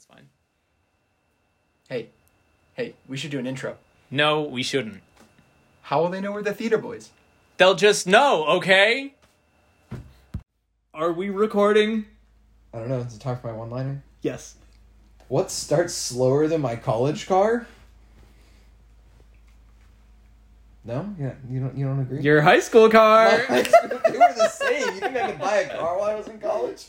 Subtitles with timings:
[0.00, 0.28] That's fine.
[1.90, 2.08] Hey,
[2.72, 3.76] hey, we should do an intro.
[4.10, 5.02] No, we shouldn't.
[5.82, 7.10] How will they know we're the theater boys?
[7.58, 9.12] They'll just know, okay?
[10.94, 12.06] Are we recording?
[12.72, 13.02] I don't know.
[13.02, 14.02] Does it talk for my one liner?
[14.22, 14.54] Yes.
[15.28, 17.66] What starts slower than my college car?
[20.82, 21.76] No, yeah, you don't.
[21.76, 22.22] You don't agree.
[22.22, 23.28] Your high school car.
[23.50, 23.64] they
[24.12, 24.94] were the same.
[24.94, 26.86] You think I could buy a car while I was in college?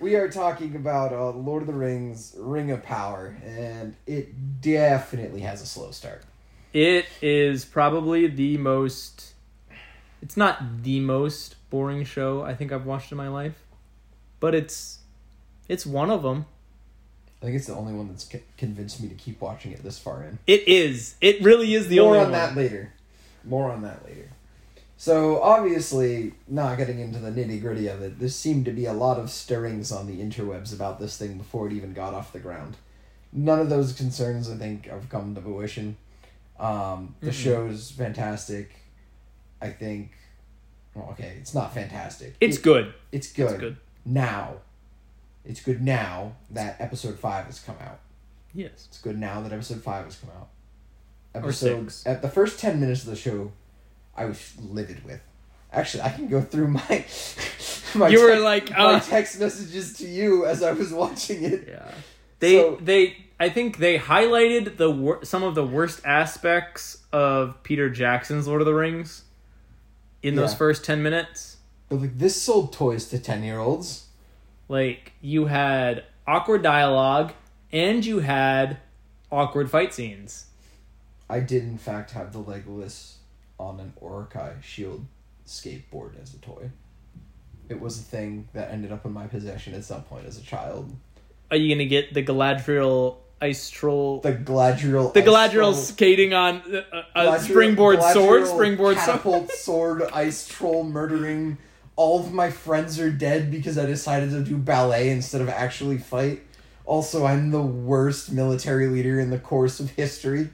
[0.00, 5.42] We are talking about uh, Lord of the Rings: Ring of Power, and it definitely
[5.42, 6.22] has a slow start.
[6.72, 9.34] It is probably the most.
[10.22, 13.62] It's not the most boring show I think I've watched in my life,
[14.40, 15.00] but it's
[15.68, 16.46] it's one of them.
[17.42, 20.22] I think it's the only one that's convinced me to keep watching it this far
[20.22, 20.38] in.
[20.46, 21.16] It is.
[21.20, 22.30] It really is the More only one.
[22.30, 22.92] More on that later.
[23.44, 24.30] More on that later.
[25.00, 28.92] So obviously, not getting into the nitty gritty of it, there seemed to be a
[28.92, 32.38] lot of stirrings on the interwebs about this thing before it even got off the
[32.38, 32.76] ground.
[33.32, 35.96] None of those concerns, I think, have come to fruition.
[36.58, 37.32] Um, the Mhm.
[37.32, 38.72] show's fantastic.
[39.62, 40.10] I think.
[40.94, 42.34] Well, okay, it's not fantastic.
[42.38, 42.92] It's It- good.
[43.10, 43.52] It's good.
[43.52, 43.76] It's good.
[44.04, 44.56] now.
[45.46, 48.00] It's good now that episode five has come out.
[48.52, 48.72] Yes.
[48.88, 50.48] It's good now that episode five has come out.
[51.34, 53.52] Episode at the first ten minutes of the show,
[54.20, 55.20] I was livid with.
[55.72, 56.80] Actually, I can go through my
[57.94, 59.00] my You were text- like, my uh.
[59.00, 61.66] text messages to you as I was watching it.
[61.68, 61.90] Yeah.
[62.40, 67.62] They So- they I think they highlighted the wor- some of the worst aspects of
[67.62, 69.22] Peter Jackson's Lord of the Rings
[70.22, 71.56] in those first 10 minutes.
[71.88, 74.06] But like this sold toys to ten year olds.
[74.68, 77.32] Like you had awkward dialogue
[77.72, 78.76] and you had
[79.32, 80.46] awkward fight scenes.
[81.28, 83.14] I did in fact have the Legolas
[83.60, 85.06] on an Uruk-hai shield
[85.46, 86.70] skateboard as a toy.
[87.68, 90.42] It was a thing that ended up in my possession at some point as a
[90.42, 90.94] child.
[91.50, 95.12] Are you to get the Galadriel ice troll The Galadriel.
[95.12, 99.06] the Galadriel skating on uh, a, a Galadriel- springboard sword, springboard sword.
[99.06, 101.58] catapult sword, ice troll murdering.
[101.96, 105.98] All of my friends are dead because I decided to do ballet instead of actually
[105.98, 106.42] fight.
[106.86, 110.50] Also, I'm the worst military leader in the course of history.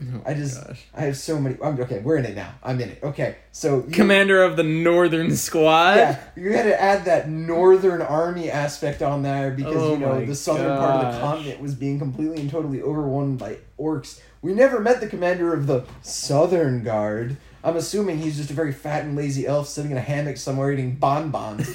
[0.00, 0.84] Oh I just, gosh.
[0.94, 1.56] I have so many.
[1.62, 1.98] I'm okay.
[1.98, 2.54] We're in it now.
[2.62, 3.00] I'm in it.
[3.02, 5.96] Okay, so you- Commander of the Northern Squad.
[5.96, 10.24] Yeah, you had to add that northern army aspect on there because Oh you know
[10.24, 14.20] the southern part of the continent was being completely and totally overrun by orcs.
[14.40, 17.36] We never met the commander of the Southern Guard.
[17.68, 20.72] I'm assuming he's just a very fat and lazy elf sitting in a hammock somewhere
[20.72, 21.68] eating bonbons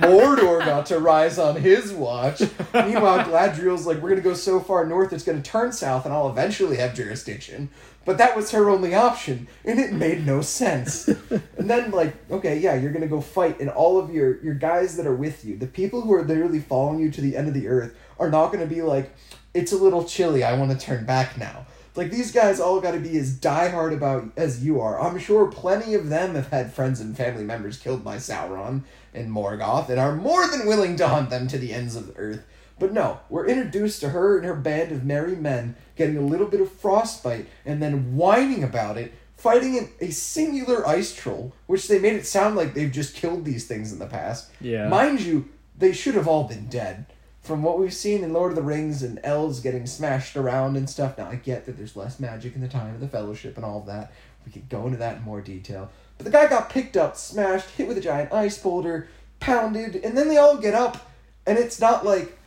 [0.00, 2.40] Mordor got to rise on his watch.
[2.74, 6.28] Meanwhile, Galadriel's like, we're gonna go so far north it's gonna turn south and I'll
[6.28, 7.70] eventually have jurisdiction.
[8.04, 11.06] But that was her only option, and it made no sense.
[11.06, 14.96] and then, like, okay, yeah, you're gonna go fight, and all of your your guys
[14.96, 17.54] that are with you, the people who are literally following you to the end of
[17.54, 19.14] the earth, are not gonna be like,
[19.52, 21.66] it's a little chilly, I want to turn back now.
[21.96, 25.00] Like these guys all got to be as diehard about as you are.
[25.00, 29.30] I'm sure plenty of them have had friends and family members killed by Sauron and
[29.30, 32.44] Morgoth, and are more than willing to hunt them to the ends of the earth.
[32.78, 36.46] But no, we're introduced to her and her band of merry men getting a little
[36.46, 41.88] bit of frostbite and then whining about it, fighting an, a singular ice troll, which
[41.88, 44.50] they made it sound like they've just killed these things in the past.
[44.60, 44.88] Yeah.
[44.88, 47.06] Mind you, they should have all been dead.
[47.42, 50.88] From what we've seen in Lord of the Rings and elves getting smashed around and
[50.88, 53.64] stuff, now I get that there's less magic in the time of the Fellowship and
[53.64, 54.12] all of that.
[54.44, 55.90] We could go into that in more detail.
[56.18, 59.08] But the guy got picked up, smashed, hit with a giant ice boulder,
[59.40, 61.10] pounded, and then they all get up,
[61.46, 62.38] and it's not like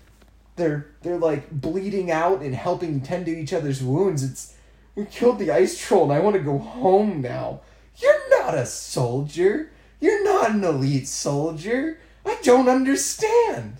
[0.55, 4.23] they're they're like bleeding out and helping tend to each other's wounds.
[4.23, 4.55] It's
[4.95, 7.61] we killed the ice troll and I want to go home now.
[7.97, 9.71] You're not a soldier.
[9.99, 11.99] You're not an elite soldier.
[12.25, 13.77] I don't understand.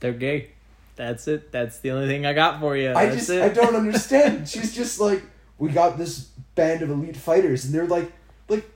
[0.00, 0.50] They're gay.
[0.96, 1.52] That's it.
[1.52, 2.90] That's the only thing I got for you.
[2.90, 3.42] I That's just it.
[3.42, 4.48] I don't understand.
[4.48, 5.22] She's just like
[5.58, 8.12] we got this band of elite fighters and they're like
[8.48, 8.70] like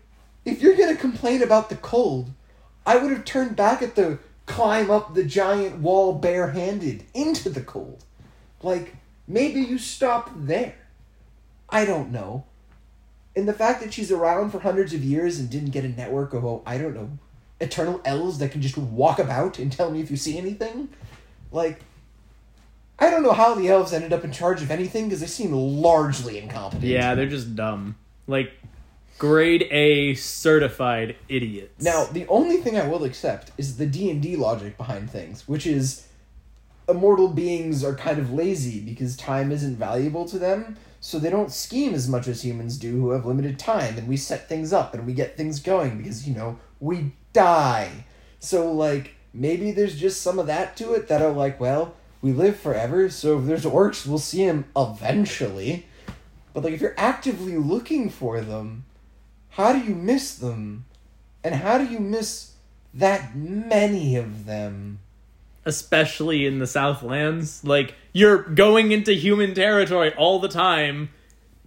[0.45, 2.31] if you're going to complain about the cold,
[2.87, 7.63] I would have turned back at the climb up the giant wall barehanded into the
[7.63, 8.05] cold.
[8.63, 8.95] Like
[9.27, 10.77] maybe you stop there.
[11.69, 12.45] I don't know.
[13.37, 16.35] And the fact that she's around for hundreds of years and didn't get a network
[16.35, 17.11] of oh, I don't know,
[17.61, 20.89] eternal elves that can just walk about and tell me if you see anything,
[21.55, 21.81] like
[22.99, 25.53] I don't know how the elves ended up in charge of anything because they seem
[25.53, 26.85] largely incompetent.
[26.85, 27.97] Yeah, they're just dumb.
[28.27, 28.53] Like
[29.19, 31.85] grade A certified idiots.
[31.85, 35.49] Now, the only thing I will accept is the D and D logic behind things,
[35.49, 36.07] which is
[36.89, 41.51] immortal beings are kind of lazy because time isn't valuable to them, so they don't
[41.51, 44.95] scheme as much as humans do who have limited time, and we set things up
[44.95, 48.05] and we get things going because you know we die.
[48.39, 52.33] So like maybe there's just some of that to it that are like, well, we
[52.33, 55.87] live forever, so if there's orcs, we'll see them eventually.
[56.55, 58.85] But like if you're actively looking for them,
[59.51, 60.87] how do you miss them?
[61.43, 62.53] And how do you miss
[62.95, 65.01] that many of them?
[65.65, 67.65] especially in the Southlands.
[67.65, 71.11] Like you're going into human territory all the time,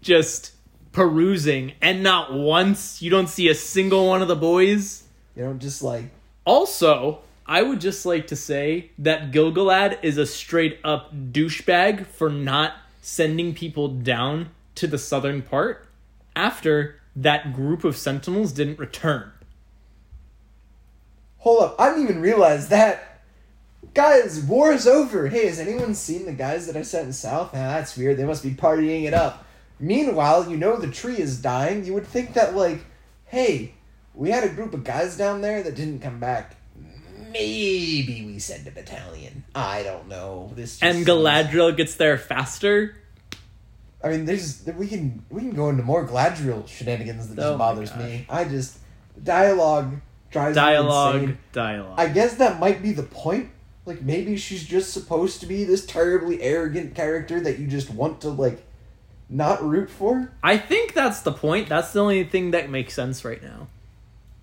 [0.02, 0.52] just
[0.92, 5.04] perusing, and not once you don't see a single one of the boys.
[5.36, 6.06] You know, just like
[6.46, 12.30] Also, I would just like to say that Gilgalad is a straight up douchebag for
[12.30, 15.88] not sending people down to the southern part
[16.36, 19.32] after that group of sentinels didn't return.
[21.38, 23.22] Hold up, I didn't even realize that.
[23.94, 25.30] Guys, war is over.
[25.30, 27.52] Hey, has anyone seen the guys that I sent south?
[27.54, 28.18] Ah, that's weird.
[28.18, 29.46] They must be partying it up.
[29.80, 31.86] Meanwhile, you know the tree is dying.
[31.86, 32.84] You would think that, like,
[33.26, 33.74] hey,
[34.14, 36.57] we had a group of guys down there that didn't come back.
[37.32, 39.44] Maybe we send a battalion.
[39.56, 40.52] I don't know.
[40.56, 42.96] This just And seems- Galadriel gets there faster.
[44.04, 47.54] I mean, there's we can we can go into more Galadriel shenanigans that just Oh
[47.54, 48.26] my bothers me.
[48.30, 48.78] I just
[49.24, 49.96] dialogue
[50.32, 51.38] drives me Dialogue, insane.
[51.52, 51.96] dialogue.
[52.00, 53.50] I guess that might be the point.
[53.86, 58.22] Like maybe she's just supposed to be this terribly arrogant character that you just want
[58.22, 58.64] to like
[59.30, 60.32] not root for.
[60.44, 61.68] I think that's the point.
[61.68, 63.68] That's the only thing that makes sense right now.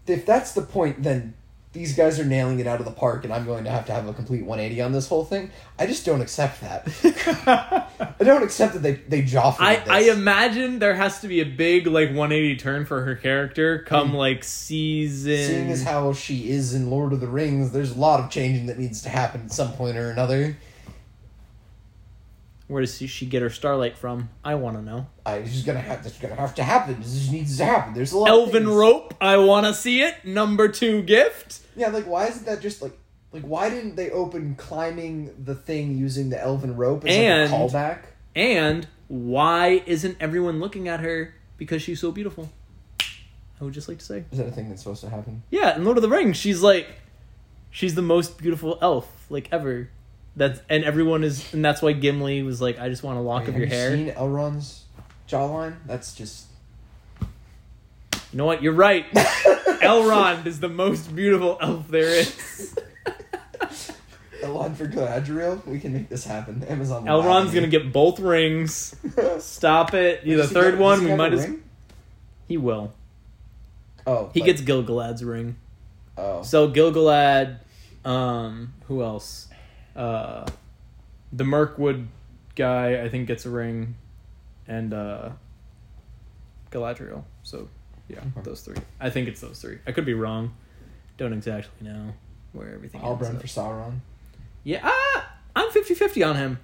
[0.07, 1.35] If that's the point, then
[1.75, 3.93] these guys are nailing it out of the park, and I'm going to have to
[3.93, 5.51] have a complete 180 on this whole thing.
[5.77, 6.89] I just don't accept that.
[8.21, 9.61] I don't accept that they they joffer.
[9.61, 13.81] I, I imagine there has to be a big like 180 turn for her character
[13.81, 14.15] come mm.
[14.15, 15.37] like season.
[15.37, 18.67] Seeing as how she is in Lord of the Rings, there's a lot of changing
[18.67, 20.57] that needs to happen at some point or another.
[22.67, 24.31] Where does she get her starlight from?
[24.43, 25.07] I want to know.
[25.27, 26.97] I it's just gonna have that's gonna have to happen.
[26.99, 27.93] This needs to happen.
[27.95, 28.31] There's a lot.
[28.31, 29.15] of Elven rope.
[29.21, 30.25] I want to see it.
[30.25, 31.61] Number two gift.
[31.77, 32.97] Yeah, like why isn't that just like
[33.33, 37.61] like why didn't they open climbing the thing using the elven rope as And- like
[37.61, 37.99] a callback?
[38.35, 42.51] And why isn't everyone looking at her because she's so beautiful?
[43.61, 44.25] I would just like to say.
[44.33, 45.43] Is that a thing that's supposed to happen?
[45.51, 46.89] Yeah, in Lord of the Rings, she's like,
[47.71, 49.91] she's the most beautiful elf like ever.
[50.37, 53.43] That's and everyone is, and that's why Gimli was like, I just want a lock
[53.43, 53.91] Wait, of have your you hair.
[53.97, 54.83] Seen Elrond's
[55.29, 55.77] jawline?
[55.87, 56.47] That's just
[57.21, 58.63] You know what?
[58.63, 59.07] You're right.
[59.15, 62.75] Elrond is the most beautiful elf there is.
[64.43, 65.65] Elrond for Galadriel.
[65.67, 66.63] We can make this happen.
[66.65, 67.05] Amazon.
[67.07, 68.95] Elrond's gonna get both rings.
[69.39, 70.23] Stop it.
[70.25, 71.63] Yeah, the third one, we might as ring?
[72.49, 72.93] he will.
[74.07, 75.57] Oh, He but- gets Gilgalad's ring.
[76.17, 77.59] Oh, So Gilgalad,
[78.05, 79.49] um, who else?
[79.97, 80.47] Uh,
[81.33, 82.09] the Mirkwood
[82.57, 83.95] guy, I think, gets a ring,
[84.67, 85.31] and uh,
[86.71, 87.25] Galadriel.
[87.43, 87.69] So,
[88.09, 88.43] yeah, Okay.
[88.43, 88.77] those three.
[89.01, 89.79] I think it's those three.
[89.87, 90.55] I could be wrong.
[91.17, 92.13] Don't exactly know
[92.53, 93.19] where everything up.
[93.19, 93.99] for Sauron.
[94.65, 96.59] Yeah, ah, I'm 50-50 on him.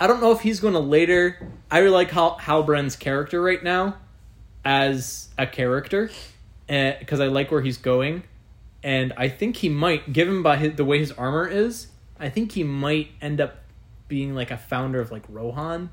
[0.00, 1.48] I don't know if he's going to later.
[1.70, 3.96] I really like Hal- Halbrand's character right now
[4.64, 6.10] as a character
[6.66, 8.22] because I like where he's going,
[8.82, 11.88] and I think he might, given by his, the way his armor is,
[12.22, 13.56] I think he might end up
[14.08, 15.90] being like a founder of like Rohan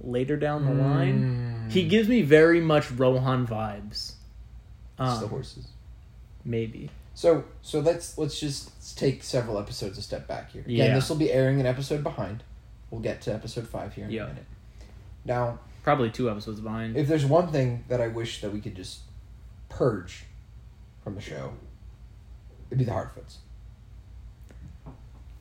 [0.00, 1.66] later down the line.
[1.68, 1.72] Mm.
[1.72, 4.14] He gives me very much Rohan vibes.
[4.98, 5.66] Um, the horses.
[6.44, 6.90] maybe.
[7.14, 10.62] So so let's let's just take several episodes a step back here.
[10.62, 10.94] Again, Yeah.
[10.94, 12.42] this will be airing an episode behind.
[12.90, 14.24] We'll get to episode five here in Yeah.
[14.24, 14.46] a minute.
[15.24, 16.96] Now, Probably two episodes behind.
[16.96, 19.00] if there's one thing that I wish that we could just
[19.68, 20.24] purge
[21.02, 21.54] from the show,
[22.68, 23.36] it'd be the Harfoots.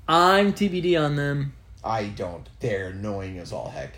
[0.08, 1.53] I'm TBD on them.
[1.84, 2.48] I don't.
[2.60, 3.93] They're annoying as all heck.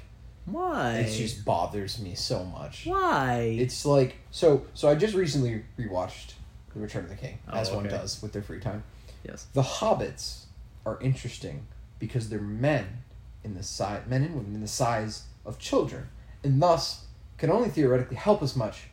[0.46, 0.98] Why?
[1.08, 2.86] It just bothers me so much.
[2.86, 3.56] Why?
[3.58, 4.66] It's like so.
[4.74, 6.34] So I just recently rewatched
[6.74, 8.84] The Return of the King, Oh, as one does with their free time.
[9.28, 9.48] yes.
[9.54, 10.46] The hobbits
[10.86, 11.66] are interesting
[12.00, 13.04] because they're men
[13.44, 16.10] in the size men and women in the size of children,
[16.44, 17.06] and thus
[17.38, 18.84] can only theoretically help as much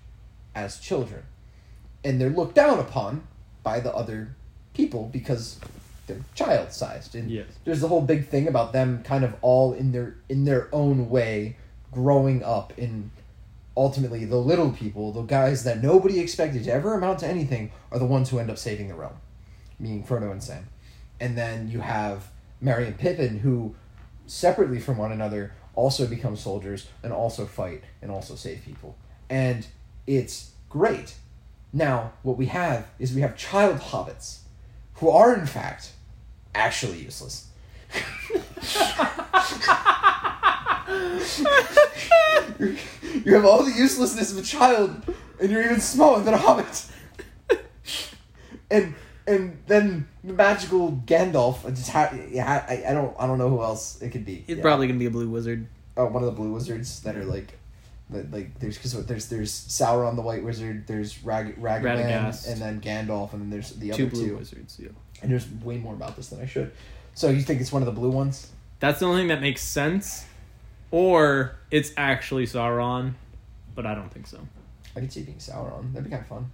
[0.54, 1.22] as children.
[2.04, 3.26] And they're looked down upon
[3.62, 4.34] by the other
[4.72, 5.58] people because
[6.10, 7.14] they're child sized.
[7.14, 7.46] And Yes.
[7.64, 11.08] there's the whole big thing about them kind of all in their in their own
[11.10, 11.56] way
[11.92, 13.10] growing up in
[13.76, 17.98] ultimately the little people, the guys that nobody expected to ever amount to anything, are
[17.98, 19.14] the ones who end up saving the realm,
[19.78, 20.68] meaning Frodo and Sam.
[21.18, 23.74] And then you have Merry and Pippin, who
[24.26, 28.96] separately from one another also become soldiers and also fight and also save people.
[29.28, 29.66] And
[30.06, 31.14] it's great.
[31.72, 34.40] Now, what we have is we have child hobbits
[34.94, 35.92] who are, in fact,
[36.54, 37.46] actually useless.
[43.24, 45.02] you have all the uselessness of a child,
[45.40, 46.86] and you're even smaller than a hobbit.
[48.70, 48.94] And
[49.26, 51.66] and then the magical Gandalf.
[51.66, 54.44] I just ha- yeah, I, I don't I don't know who else it could be.
[54.46, 54.62] It's Yeah.
[54.62, 55.66] probably gonna be a blue wizard.
[55.96, 57.58] oh, one of the blue wizards that are like,
[58.10, 62.48] that, like there's because there's there's Saruman the White Wizard, there's Rag Ragavan, Radagast.
[62.50, 64.36] and then Gandalf, and then there's the Two other blue two.
[64.36, 64.78] wizards.
[64.80, 64.88] Yeah.
[65.22, 66.72] And there's way more about this than I should.
[67.14, 68.50] So you think it's one of the blue ones?
[68.78, 70.24] That's the only thing that makes sense,
[70.90, 73.12] or it's actually Sauron,
[73.74, 74.38] but I don't think so.
[74.96, 75.92] I could see it being Sauron.
[75.92, 76.50] That'd be kind of fun.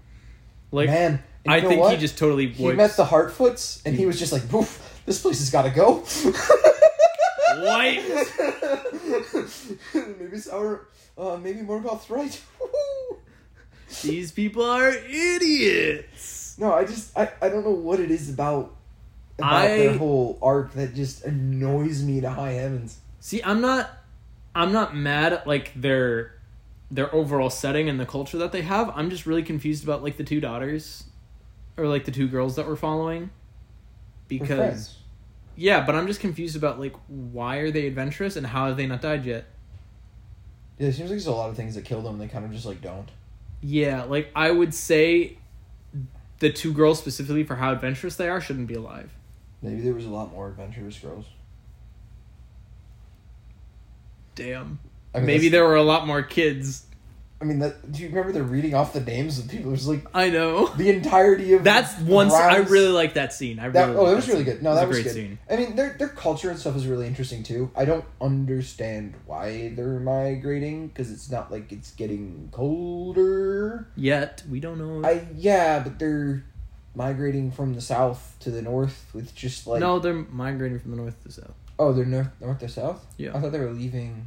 [0.72, 1.92] Like Man, I think what?
[1.92, 5.38] he just totally he met the Harfoots, and he was just like, "Poof, this place
[5.38, 5.98] has got to go."
[7.64, 8.02] White.
[9.94, 10.80] maybe Sauron.
[11.16, 12.40] Uh, maybe Morgoth's right.
[14.02, 16.45] These people are idiots.
[16.58, 18.74] No, I just I, I don't know what it is about
[19.38, 22.98] about I- their whole arc that just annoys me to high heavens.
[23.20, 23.90] See, I'm not
[24.54, 26.32] I'm not mad at like their
[26.90, 28.90] their overall setting and the culture that they have.
[28.94, 31.04] I'm just really confused about like the two daughters
[31.76, 33.30] or like the two girls that we're following.
[34.28, 34.96] Because
[35.56, 38.86] yeah, but I'm just confused about like why are they adventurous and how have they
[38.86, 39.44] not died yet?
[40.78, 42.14] Yeah, it seems like there's a lot of things that kill them.
[42.14, 43.08] and They kind of just like don't.
[43.62, 45.38] Yeah, like I would say
[46.38, 49.10] the two girls specifically for how adventurous they are shouldn't be alive.
[49.62, 51.24] Maybe there was a lot more adventurous girls.
[54.34, 54.78] Damn.
[55.14, 56.84] I mean, Maybe that's- there were a lot more kids.
[57.38, 57.92] I mean, that.
[57.92, 59.68] Do you remember they're reading off the names of people?
[59.68, 60.68] It was like I know.
[60.68, 61.64] the entirety of.
[61.64, 62.30] That's one.
[62.30, 63.58] I really like that scene.
[63.58, 64.54] I That, really oh, that was that really scene.
[64.54, 64.62] good.
[64.62, 65.12] No, It that a was great good.
[65.14, 65.38] scene.
[65.50, 67.70] I mean, their their culture and stuff is really interesting too.
[67.76, 73.86] I don't understand why they're migrating because it's not like it's getting colder.
[73.96, 75.06] Yet we don't know.
[75.06, 76.42] I yeah, but they're
[76.94, 80.96] migrating from the south to the north with just like no, they're migrating from the
[80.96, 81.52] north to south.
[81.78, 83.04] oh they're north north to south.
[83.18, 83.36] Yeah.
[83.36, 84.26] I thought they were leaving.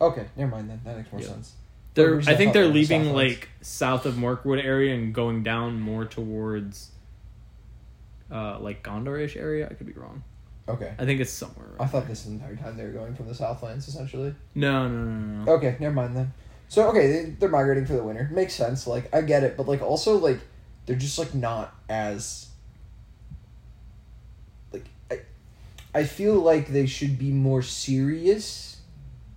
[0.00, 0.80] Okay, never mind then.
[0.84, 1.28] That makes more Yeah.
[1.28, 1.52] sense.
[1.98, 2.20] They're.
[2.20, 3.36] I think they're leaving Southlands.
[3.36, 6.92] like south of Mirkwood area and going down more towards,
[8.30, 9.68] uh, like Gondorish area.
[9.70, 10.22] I could be wrong.
[10.68, 10.92] Okay.
[10.98, 11.66] I think it's somewhere.
[11.78, 11.88] I Around.
[11.90, 14.34] thought this entire time they were going from the Southlands, essentially.
[14.54, 15.44] No, no, no, no.
[15.44, 15.52] no.
[15.54, 16.32] Okay, never mind then.
[16.68, 18.28] So okay, they, they're migrating for the winter.
[18.32, 18.86] Makes sense.
[18.86, 20.38] Like I get it, but like also like
[20.86, 22.48] they're just like not as
[24.72, 25.20] like I
[25.94, 28.82] I feel like they should be more serious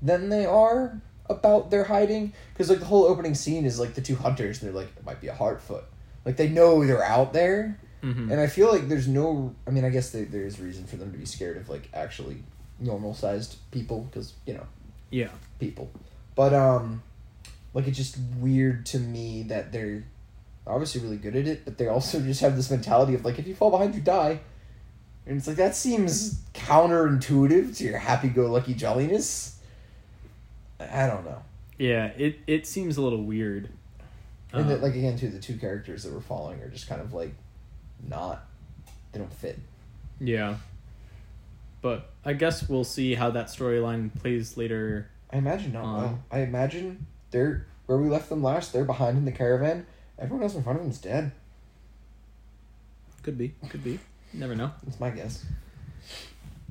[0.02, 4.02] than they are about their hiding because like the whole opening scene is like the
[4.02, 4.62] two hunters.
[4.62, 5.84] And they're like it might be a Harfoot.
[6.26, 8.32] Like they know they're out there, Mhm.
[8.32, 9.56] and I feel like there's no.
[9.68, 11.90] I mean, I guess there there is reason for them to be scared of like
[11.94, 12.44] actually
[12.80, 14.66] normal sized people because you know
[15.10, 15.30] Yeah.
[15.60, 15.90] people.
[16.36, 17.02] But um
[17.74, 20.04] like it's just weird to me that they're
[20.68, 23.48] obviously really good at it, but they also just have this mentality of like if
[23.48, 24.40] you fall behind you die.
[25.26, 29.58] And it's like that seems counterintuitive to your happy go lucky jolliness.
[30.92, 31.42] I don't know.
[31.78, 32.06] Yeah.
[32.18, 33.70] It it seems a little weird.
[34.54, 37.14] And that, like again too, the two characters that we're following are just kind of
[37.14, 37.34] like
[38.08, 38.44] not
[39.12, 39.60] they don't fit.
[40.20, 40.56] yeah.
[41.82, 45.10] But I guess we'll see how that storyline plays later.
[45.34, 46.20] I imagine not Um, well.
[46.32, 49.86] I imagine they're where we left them last, they're behind in the caravan.
[50.20, 51.32] Everyone else in front of them is dead.
[53.24, 53.54] Could be.
[53.70, 54.00] Could be.
[54.34, 54.72] Never know.
[54.84, 55.44] That's my guess.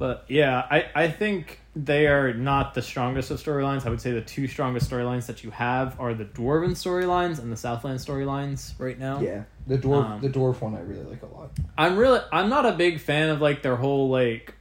[0.00, 3.85] But yeah, I, I think they are not the strongest of storylines.
[3.85, 7.52] I would say the two strongest storylines that you have are the Dwarven storylines and
[7.52, 9.21] the Southland storylines right now.
[9.21, 11.50] Yeah, the dwarf, Um, the dwarf one I really like a lot.
[11.76, 14.54] I'm really I'm not a big fan of like their whole like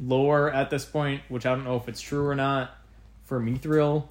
[0.00, 2.74] lore at this point, which I don't know if it's true or not
[3.24, 4.08] for Mithril.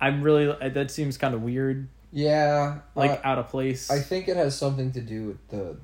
[0.00, 3.92] I'm really that seems kind of weird, Yeah, like uh, out of place.
[3.92, 5.76] I think it has something to do with the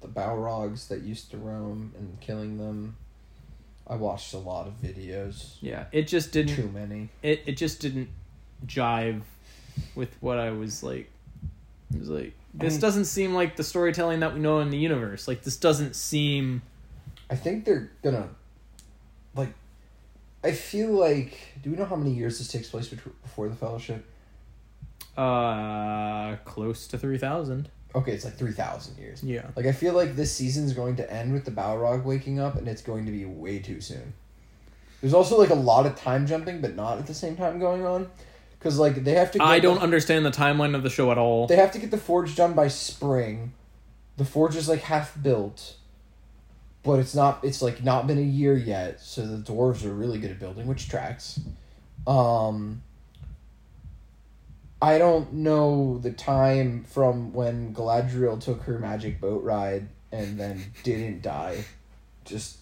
[0.00, 2.96] the Balrogs that used to roam and killing them.
[3.88, 5.54] I watched a lot of videos.
[5.60, 7.08] yeah, it just didn't Too many.
[7.22, 8.08] it it just didn't
[8.66, 9.22] jive
[9.94, 11.10] with what I was like.
[11.94, 14.76] It was like this mean- doesn't seem like the storytelling that we know in the
[14.78, 15.26] universe.
[15.28, 16.62] Like this doesn't seem.
[17.30, 18.28] I think they're gonna,
[19.34, 19.52] like,
[20.42, 21.38] I feel like.
[21.62, 24.04] Do we know how many years this takes place before the Fellowship?
[25.16, 27.68] Uh, close to three thousand.
[27.94, 29.22] Okay, it's like three thousand years.
[29.24, 29.46] Yeah.
[29.56, 32.68] Like I feel like this season's going to end with the Balrog waking up, and
[32.68, 34.12] it's going to be way too soon.
[35.00, 37.86] There's also like a lot of time jumping, but not at the same time going
[37.86, 38.10] on,
[38.58, 39.38] because like they have to.
[39.38, 41.46] Get, I don't like, understand the timeline of the show at all.
[41.46, 43.52] They have to get the forge done by spring.
[44.16, 45.76] The forge is like half built,
[46.82, 47.42] but it's not.
[47.42, 50.66] It's like not been a year yet, so the dwarves are really good at building,
[50.66, 51.40] which tracks.
[52.06, 52.82] Um.
[54.80, 60.72] I don't know the time from when Galadriel took her magic boat ride and then
[60.84, 61.64] didn't die.
[62.24, 62.58] Just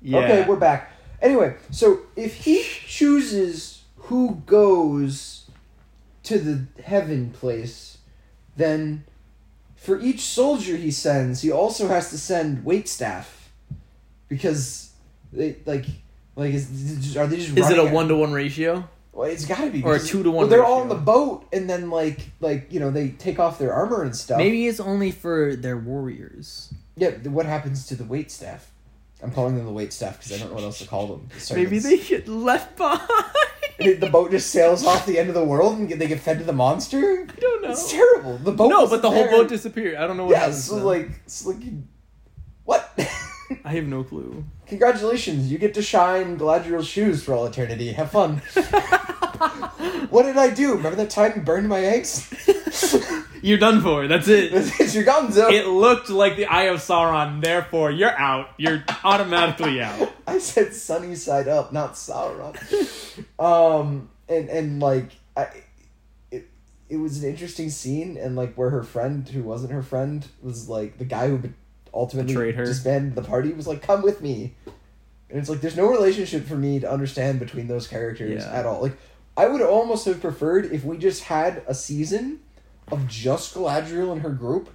[0.00, 0.18] yeah.
[0.18, 0.92] Okay, we're back.
[1.20, 5.50] Anyway, so if he chooses who goes
[6.22, 7.98] to the heaven place,
[8.56, 9.04] then
[9.76, 13.50] for each soldier he sends, he also has to send wait staff
[14.28, 14.92] because
[15.32, 15.86] they like
[16.36, 18.88] like is are they just Is it a one to one ratio?
[19.18, 20.94] Well, it's got to be Or a two to one Well, they're all on the
[20.94, 24.38] boat, and then like like you know they take off their armor and stuff.
[24.38, 26.72] Maybe it's only for their warriors.
[26.94, 27.10] Yeah.
[27.10, 28.70] What happens to the wait staff?
[29.20, 31.28] I'm calling them the wait staff because I don't know what else to call them.
[31.48, 33.10] The Maybe they get left behind.
[33.80, 36.44] the boat just sails off the end of the world and they get fed to
[36.44, 37.26] the monster.
[37.28, 37.70] I don't know.
[37.72, 38.38] It's terrible.
[38.38, 38.68] The boat.
[38.68, 39.96] no, but the whole boat disappeared.
[39.96, 40.62] I don't know what Yeah, happens.
[40.62, 40.84] so then.
[40.84, 41.82] like, it's like, you-
[42.62, 42.96] what?
[43.64, 44.44] I have no clue.
[44.66, 47.92] Congratulations, you get to shine Galadriel's shoes for all eternity.
[47.92, 48.36] Have fun.
[50.10, 50.74] what did I do?
[50.74, 52.32] Remember that time you burned my eggs?
[53.42, 54.06] You're done for.
[54.08, 54.50] That's it.
[54.52, 55.50] it's your gonzo.
[55.50, 57.42] It looked like the Eye of Sauron.
[57.42, 58.48] Therefore, you're out.
[58.56, 60.12] You're automatically out.
[60.26, 62.56] I said sunny side up, not Sauron.
[63.38, 65.48] um, and and like I,
[66.30, 66.48] it
[66.88, 70.68] it was an interesting scene, and like where her friend, who wasn't her friend, was
[70.68, 71.40] like the guy who
[71.98, 72.64] ultimately Betrayed her.
[72.64, 74.54] disbanded the party, was like, "Come with me,"
[75.30, 78.52] and it's like there's no relationship for me to understand between those characters Yeah.
[78.52, 78.80] at all.
[78.80, 78.96] Like
[79.36, 82.40] I would almost have preferred if we just had a season
[82.90, 84.70] of just Galadriel and her group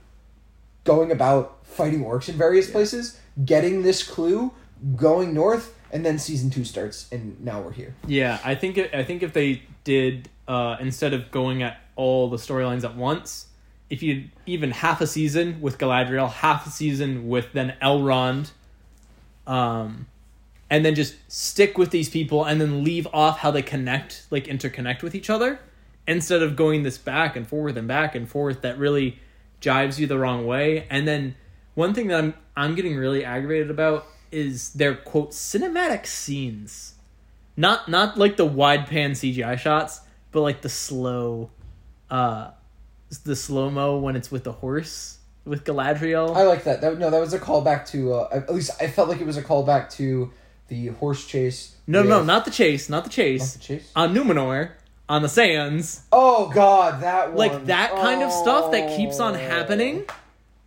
[0.83, 4.51] going about fighting orcs in various places, getting this clue,
[4.95, 7.95] going north, and then season two starts, and now we're here.
[8.05, 12.29] Yeah, I think it, I think if they did uh, instead of going at all
[12.29, 13.47] the storylines at once,
[13.89, 18.51] if you even half a season with Galadriel, half a season with then Elrond,
[19.45, 20.07] um,
[20.69, 24.45] and then just stick with these people and then leave off how they connect, like
[24.45, 25.59] interconnect with each other,
[26.07, 29.19] instead of going this back and forth and back and forth that really
[29.61, 30.87] jives you the wrong way.
[30.89, 31.35] And then
[31.75, 36.93] one thing that I'm I'm getting really aggravated about is their quote cinematic scenes
[37.55, 41.51] not not like the wide pan CGI shots, but like the slow,
[42.09, 42.51] uh,
[43.19, 46.35] the slow mo when it's with the horse with Galadriel.
[46.35, 46.81] I like that.
[46.81, 48.13] that no, that was a callback to.
[48.13, 50.31] Uh, at least I felt like it was a callback to
[50.69, 51.75] the horse chase.
[51.87, 53.53] no, no, with- not the chase, not the not chase.
[53.53, 53.91] the chase.
[53.95, 54.71] On Numenor,
[55.09, 57.37] on the sands, Oh God, that one.
[57.37, 59.37] like that kind of stuff that keeps on Oh.
[59.37, 60.05] happening.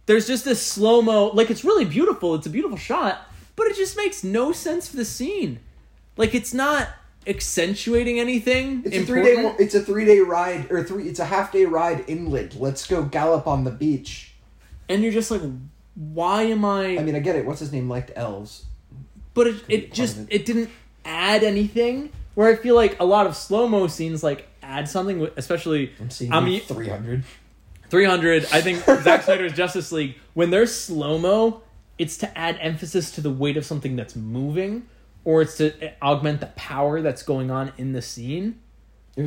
[0.05, 2.35] There's just this slow mo, like it's really beautiful.
[2.37, 5.59] It's a beautiful shot, but it just makes no sense for the scene.
[6.17, 6.89] Like it's not
[7.27, 8.83] accentuating anything.
[8.85, 9.55] It's a three day.
[9.59, 11.09] It's a three day ride or three.
[11.09, 12.55] It's a half day ride inland.
[12.55, 14.33] Let's go gallop on the beach.
[14.89, 15.43] and you're just like,
[15.95, 17.47] why am I I mean, I get it.
[17.47, 17.89] What's his name?
[17.89, 18.67] Liked elves.
[19.35, 20.27] but it, it just it.
[20.31, 20.47] it.
[20.47, 20.71] didn't
[21.05, 25.29] add anything where i feel like a lot of slow mo scenes like add something
[25.37, 27.23] especially I'm seeing I mean- three hundred.
[27.91, 31.61] 300 i think Zack snyder's justice league when there's slow mo
[31.97, 34.89] it's to add emphasis to the weight of something that's moving
[35.27, 38.59] or it's to augment the power that's going on in the scene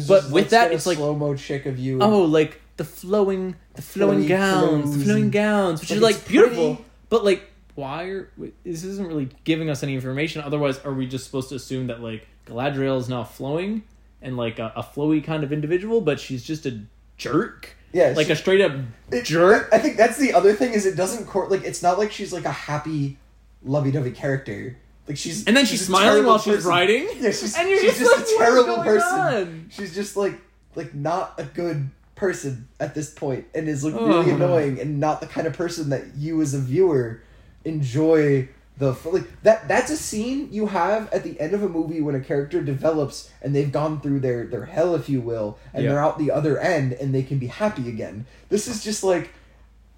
[0.07, 1.99] But with that, it's like- slow mo chick of you.
[2.01, 6.75] oh like the flowing the flowing gowns the flowing gowns which Like, is like beautiful
[6.75, 6.89] pretty.
[7.09, 8.29] but like why are
[8.65, 12.01] this isn't really giving us any information otherwise are we just supposed to assume that
[12.01, 13.83] like galadriel is now flowing
[14.21, 16.79] and like a, a flowy kind of individual but she's just a
[17.17, 18.71] jerk Yeah, like she- a straight up
[19.11, 21.83] It- jerk I I think that's the other thing is it doesn't court like it's
[21.83, 23.17] not like she's like a happy,
[23.63, 24.77] lovey-dovey character.
[25.09, 26.69] Like she's and then she's a smiling terrible while she's person.
[26.69, 29.19] riding Yeah, she's and you're she's just, like, a terrible person.
[29.19, 30.35] on?" She's just like
[30.75, 34.39] like not a good person at this point and is like really Ugh.
[34.39, 37.21] annoying and not the kind of person that you as a viewer
[37.65, 41.99] enjoy the like that that's a scene you have at the end of a movie
[42.01, 45.83] when a character develops and they've gone through their their hell if you will and
[45.83, 45.91] Yeah.
[45.91, 49.31] they're out the other end and they can be happy again this is just like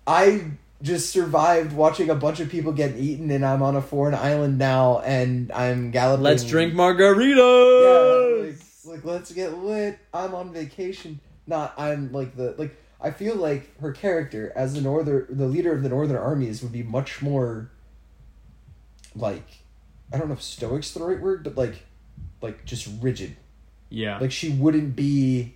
[0.08, 0.44] i
[0.82, 4.58] just survived watching a bunch of people get eaten and i'm on a foreign island
[4.58, 6.24] now and i'm galloping.
[6.24, 8.60] Let's drink yeah margaritas!
[8.86, 10.00] like, like let's get lit.
[10.14, 11.20] I'm on vacation.
[11.48, 15.74] Not i'm like the like i feel like her character as the northern the leader
[15.74, 17.70] of the northern armies would be much more
[19.16, 19.60] like
[20.14, 21.84] i don't know if stoic's the right word but like
[22.42, 23.36] like just rigid.
[23.90, 24.20] Yeah.
[24.20, 25.54] Like she wouldn't be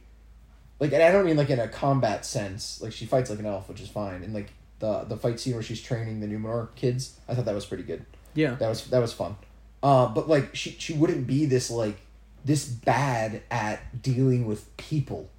[0.79, 2.81] like and i don't mean like in a combat sense.
[2.81, 5.53] Like she fights like an elf which is fine and like the the fight scene
[5.53, 8.85] where she's training the numenor kids i thought that was pretty good yeah that was
[8.87, 9.35] that was fun.
[9.83, 11.97] Uh, but like she she wouldn't be this like
[12.43, 15.29] this bad at dealing with people,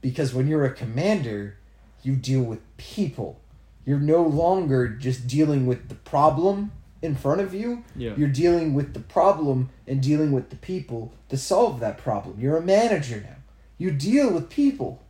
[0.00, 1.56] because when you're a commander,
[2.02, 3.40] you deal with people.
[3.84, 6.70] You're no longer just dealing with the problem
[7.02, 7.82] in front of you.
[7.96, 8.14] Yeah.
[8.16, 12.38] You're dealing with the problem and dealing with the people to solve that problem.
[12.38, 13.36] You're a manager now.
[13.78, 15.01] You deal with people.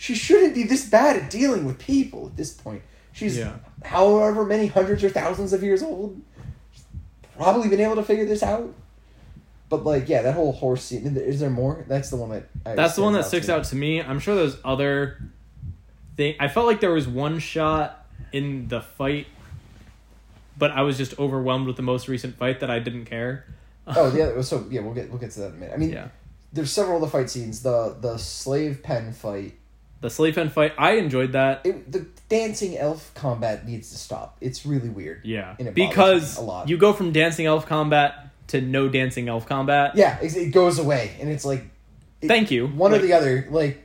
[0.00, 2.80] She shouldn't be this bad at dealing with people at this point.
[3.12, 3.56] She's Yeah.
[3.84, 6.18] however many hundreds or thousands of years old.
[6.72, 6.84] She's
[7.36, 8.72] probably been able to figure this out.
[9.68, 11.04] But like, yeah, that whole horse scene.
[11.18, 11.84] Is there more?
[11.86, 12.48] That's the one that.
[12.64, 14.00] I That's the one that sticks to out to me.
[14.02, 15.20] I'm sure there's other
[16.16, 16.34] thing.
[16.40, 19.26] I felt like there was one shot in the fight,
[20.56, 23.44] but I was just overwhelmed with the most recent fight that I didn't care.
[23.86, 25.74] Oh yeah, so yeah, we'll get we'll get to that in a minute.
[25.74, 26.08] I mean, Yeah.
[26.54, 27.62] there's several of the fight scenes.
[27.62, 29.54] The the slave pen fight.
[30.00, 31.60] The slave pen fight, I enjoyed that.
[31.66, 34.36] It, the dancing elf combat needs to stop.
[34.40, 35.24] It's really weird.
[35.26, 36.68] Yeah, And it bothers because me a lot.
[36.70, 39.92] you go from dancing elf combat to no dancing elf combat.
[39.96, 41.64] Yeah, it, it goes away, and it's like
[42.22, 42.66] it- Thank you.
[42.68, 43.46] one Like, or the other.
[43.50, 43.82] Like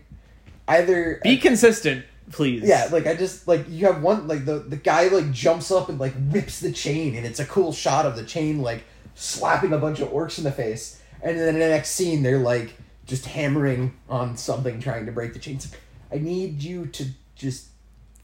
[0.68, 2.64] either Be uh, consistent, please.
[2.64, 5.90] Yeah, like I just like you have one like the the guy like jumps up
[5.90, 8.84] and like whips the chain and it's a cool shot of the chain like
[9.16, 12.40] slapping a bunch of orcs in the face and then in the next scene they're
[12.40, 12.76] like
[13.06, 15.72] just hammering on something trying to break the chains.
[16.16, 17.68] I need you to just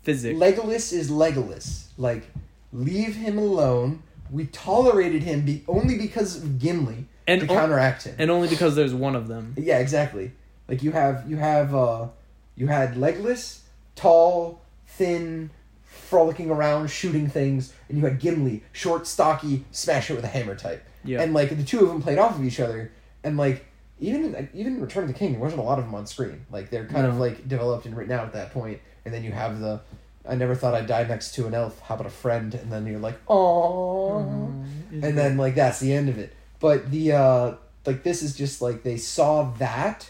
[0.04, 0.38] physics.
[0.40, 1.86] Legolas is Legolas.
[1.98, 2.24] Like
[2.74, 4.04] leave him alone.
[4.32, 8.16] We tolerated him be- only because of Gimli And to o- counteract him.
[8.18, 9.54] and only because there's one of them.
[9.58, 10.32] Yeah, exactly.
[10.70, 12.08] Like you have you have uh
[12.56, 13.60] you had Legolas,
[13.96, 15.50] tall, thin,
[15.84, 20.56] frolicking around, shooting things, and you had Gimli, short, stocky, smash it with a hammer
[20.56, 20.84] type.
[21.04, 21.22] Yeah.
[21.22, 22.92] And like the two of them played off of each other,
[23.24, 23.66] and like
[24.02, 26.06] even in, even in Return of the King, there wasn't a lot of them on
[26.08, 26.46] screen.
[26.52, 29.32] Like they're kind of like developed and written out at that point, and then you
[29.32, 29.80] have the.
[30.28, 31.80] I never thought I'd die next to an elf.
[31.80, 32.54] How about a friend?
[32.54, 34.52] And then you're like, oh
[34.92, 35.04] Mm-hmm.
[35.06, 37.54] and then like that's the end of it but the uh
[37.86, 40.10] like this is just like they saw that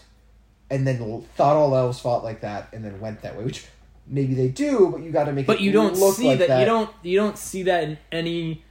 [0.70, 3.64] and then thought all elves fought like that and then went that way which
[4.08, 6.40] maybe they do but you got to make but it you don't look see like
[6.40, 6.90] that, You don't.
[7.02, 8.64] You don't see that in any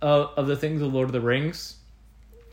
[0.00, 1.76] uh, of the things of Lord of the Rings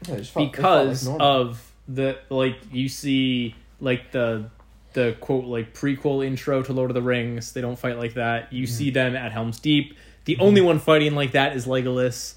[0.05, 4.49] Yeah, they just fought- they like because of the like you see like the
[4.93, 7.53] the quote like prequel intro to Lord of the Rings.
[7.53, 8.51] They don't fight like that.
[8.51, 8.73] You Mm-hmm.
[8.73, 9.95] see them at Helm's Deep.
[10.25, 12.33] The only one fighting like that is Legolas.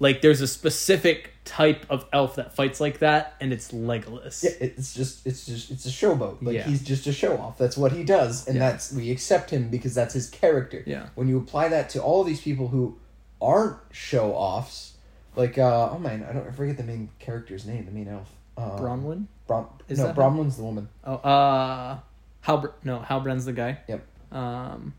[0.00, 4.42] Like there's a specific type of elf that fights like that, and it's Legolas.
[4.42, 6.62] yeah, it's just it's just it's a showboat like Yeah.
[6.64, 8.70] he's just a show off that's what he does and Yeah.
[8.70, 11.08] that's we accept him because that's his character Yeah.
[11.16, 12.96] when you apply that to all these people who
[13.42, 14.93] aren't show offs
[15.36, 18.30] like uh oh man i don't I forget the main character's name the main elf
[18.56, 19.26] um, Bronwyn.
[19.48, 21.98] Bron- Is no that Bronwyn's the woman Oh, uh,
[22.46, 23.78] Halbr- no, Halbrand's the guy.
[23.88, 24.06] Yep.
[24.30, 24.94] Um.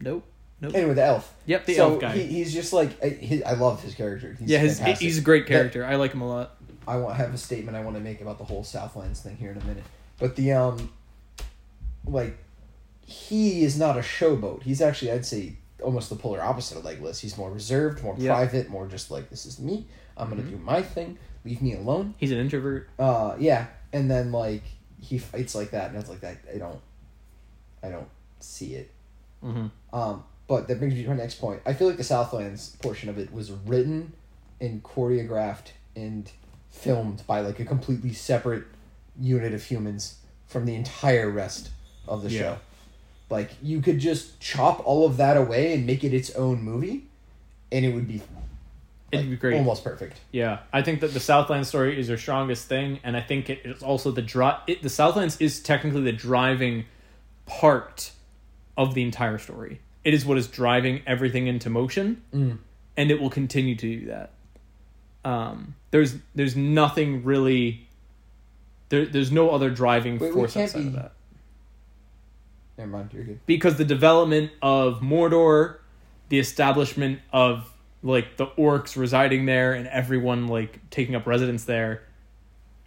[0.00, 0.24] Nope.
[0.60, 0.74] Nope.
[0.74, 1.34] Anyway, the elf.
[1.46, 2.12] Yep, the so elf guy.
[2.16, 4.34] He, he's just like I- he, I love his character.
[4.38, 5.04] He's yeah, his fantastic.
[5.04, 5.84] he's a great That- character.
[5.84, 6.56] I like him a lot.
[6.88, 9.50] I want have a statement I want to make about the whole Southlands thing here
[9.52, 9.84] in a minute.
[10.18, 10.92] But the um,
[12.04, 12.36] like,
[13.06, 14.62] he is not a showboat.
[14.64, 17.20] He's actually I'd say almost the polar opposite of Legolas.
[17.20, 18.34] He's more reserved, more Yeah.
[18.34, 19.86] private, more just like this is me.
[20.16, 21.16] I'm gonna do my thing.
[21.44, 22.14] Leave me alone.
[22.18, 22.88] He's an introvert.
[22.98, 24.64] Uh, yeah, and then like
[25.00, 26.38] he fights like that, and it's like that.
[26.52, 26.80] I don't,
[27.84, 28.08] I don't
[28.40, 28.90] see it.
[29.44, 29.66] Mm-hmm.
[29.96, 31.60] Um, but that brings me to my next point.
[31.64, 34.12] I feel like the Southlands portion of it was written
[34.60, 36.30] and choreographed and
[36.70, 38.64] filmed by like a completely separate
[39.20, 40.16] unit of humans
[40.48, 41.70] from the entire rest
[42.08, 42.40] of the Yeah.
[42.40, 42.58] show.
[43.28, 47.06] Like you could just chop all of that away and make it its own movie,
[47.72, 48.22] and it would be
[49.12, 49.54] It'd be great.
[49.56, 50.20] almost perfect.
[50.32, 53.60] Yeah, I think that the Southland story is your strongest thing, and I think it
[53.64, 56.84] is also the dri- it, The Southlands is technically the driving
[57.46, 58.12] part
[58.76, 59.80] of the entire story.
[60.04, 62.58] It is what is driving everything into motion, Mm.
[62.96, 64.30] and it will continue to do that.
[65.24, 67.88] Um, there's there's nothing really.
[68.88, 71.12] There, there's no other driving Wait, force outside of that.
[72.78, 73.40] Never mind, you're good.
[73.46, 75.76] because the development of Mordor,
[76.28, 82.02] the establishment of like the orcs residing there and everyone like taking up residence there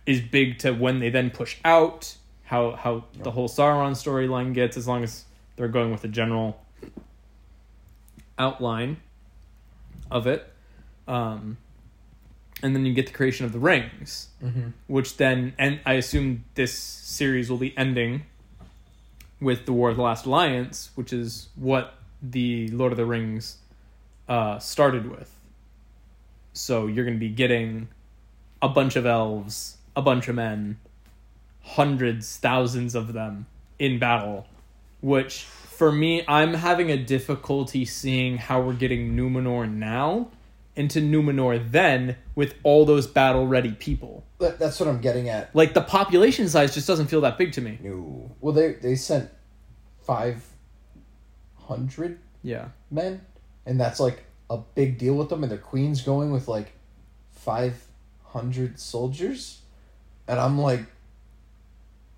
[0.05, 4.77] is big to when they then push out how how the whole Sauron storyline gets
[4.77, 5.25] as long as
[5.55, 6.63] they're going with the general
[8.37, 8.97] outline
[10.09, 10.51] of it
[11.07, 11.57] um
[12.63, 14.69] and then you get the creation of the rings Mm-hmm.
[14.87, 18.23] which then and I assume this series will be ending
[19.39, 23.57] with the War of the Last Alliance, which is what the Lord of the Rings
[24.27, 25.33] uh, started with.
[26.53, 27.89] So you're going to be getting
[28.61, 30.77] a bunch of elves, a bunch of men,
[31.61, 33.45] hundreds, thousands of them
[33.77, 34.47] in battle,
[35.01, 40.27] which for me, I'm having a difficulty seeing how we're getting Numenor now
[40.79, 44.23] into Numenor then with all those battle ready people.
[44.39, 45.53] That, that's what I'm getting at.
[45.53, 47.77] Like the population size just doesn't feel that big to me.
[47.83, 48.31] No.
[48.39, 49.29] Well, they they sent
[50.01, 50.43] five
[51.67, 52.69] hundred Yeah.
[52.89, 53.21] men,
[53.65, 55.43] and that's like a big deal with them.
[55.43, 56.71] And their queen's going with like
[57.31, 57.75] five
[58.23, 59.61] hundred soldiers,
[60.27, 60.85] and I'm like,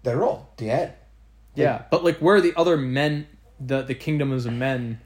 [0.03, 0.95] they're all dead.
[1.55, 3.27] Yeah, but like, where are the other men?
[3.59, 5.01] The the kingdoms of men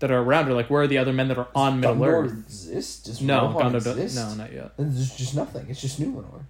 [0.00, 0.52] that are around her.
[0.54, 2.32] Like, where are the other men that are on Middle Gondor Earth?
[2.44, 3.04] exist?
[3.06, 3.84] Does No, Rohan Gondor.
[3.84, 4.16] do- exist?
[4.16, 4.72] No, not yet.
[4.76, 5.66] There's just nothing.
[5.68, 6.42] It's just Numenor.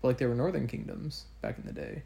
[0.00, 2.02] But like, they were northern kingdoms back in the day.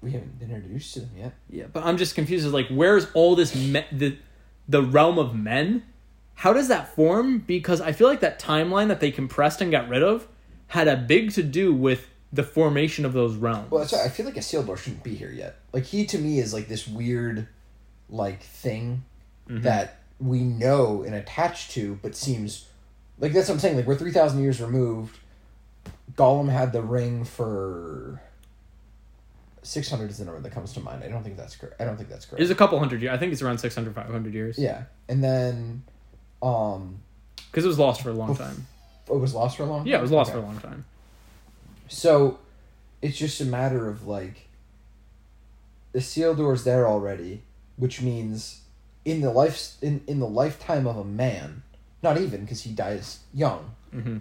[0.00, 1.32] we haven't been introduced to them yet.
[1.48, 2.44] Yeah, but I'm just confused.
[2.44, 4.16] As like, where's all this me- the
[4.68, 5.84] the realm of men?
[6.34, 7.38] How does that form?
[7.38, 10.26] Because I feel like that timeline that they compressed and got rid of
[10.68, 13.70] had a big to do with the formation of those realms.
[13.70, 15.60] Well, that's why I feel like Isildur shouldn't be here yet.
[15.72, 17.46] Like he to me is like this weird,
[18.12, 19.02] like thing
[19.48, 22.66] that we know and attach to, but seems
[23.18, 23.76] like that's what I'm saying.
[23.76, 25.18] Like we're three thousand years removed.
[26.14, 28.20] Gollum had the ring for
[29.62, 31.02] six hundred is the number that comes to mind.
[31.04, 31.80] I don't think that's correct.
[31.80, 32.40] I don't think that's correct.
[32.42, 33.12] It's a couple hundred years.
[33.14, 34.58] I think it's around 600, 500 years.
[34.58, 35.82] yeah, and then,
[36.42, 37.00] um,
[37.50, 38.66] Because it was lost for a long time.
[39.08, 39.80] it was lost for a long.
[39.80, 39.86] Time?
[39.88, 40.38] Yeah, it was lost Okay.
[40.40, 40.84] for a long time.
[41.88, 42.38] So,
[43.00, 44.48] it's just a matter of like,
[45.94, 47.42] Isildur's there already,
[47.76, 48.62] which means
[49.04, 51.62] in the life in, in the lifetime of a man,
[52.02, 54.18] not even because he dies young, hmm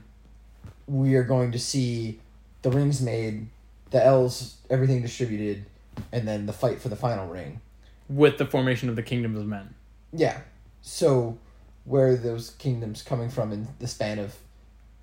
[0.87, 2.19] we are going to see
[2.63, 3.47] the rings made,
[3.91, 5.65] the elves, everything distributed,
[6.11, 7.61] and then the fight for the final ring.
[8.09, 9.73] With the formation of the kingdoms of men.
[10.11, 10.41] Yeah.
[10.81, 11.37] So,
[11.85, 14.35] where are those kingdoms coming from in the span of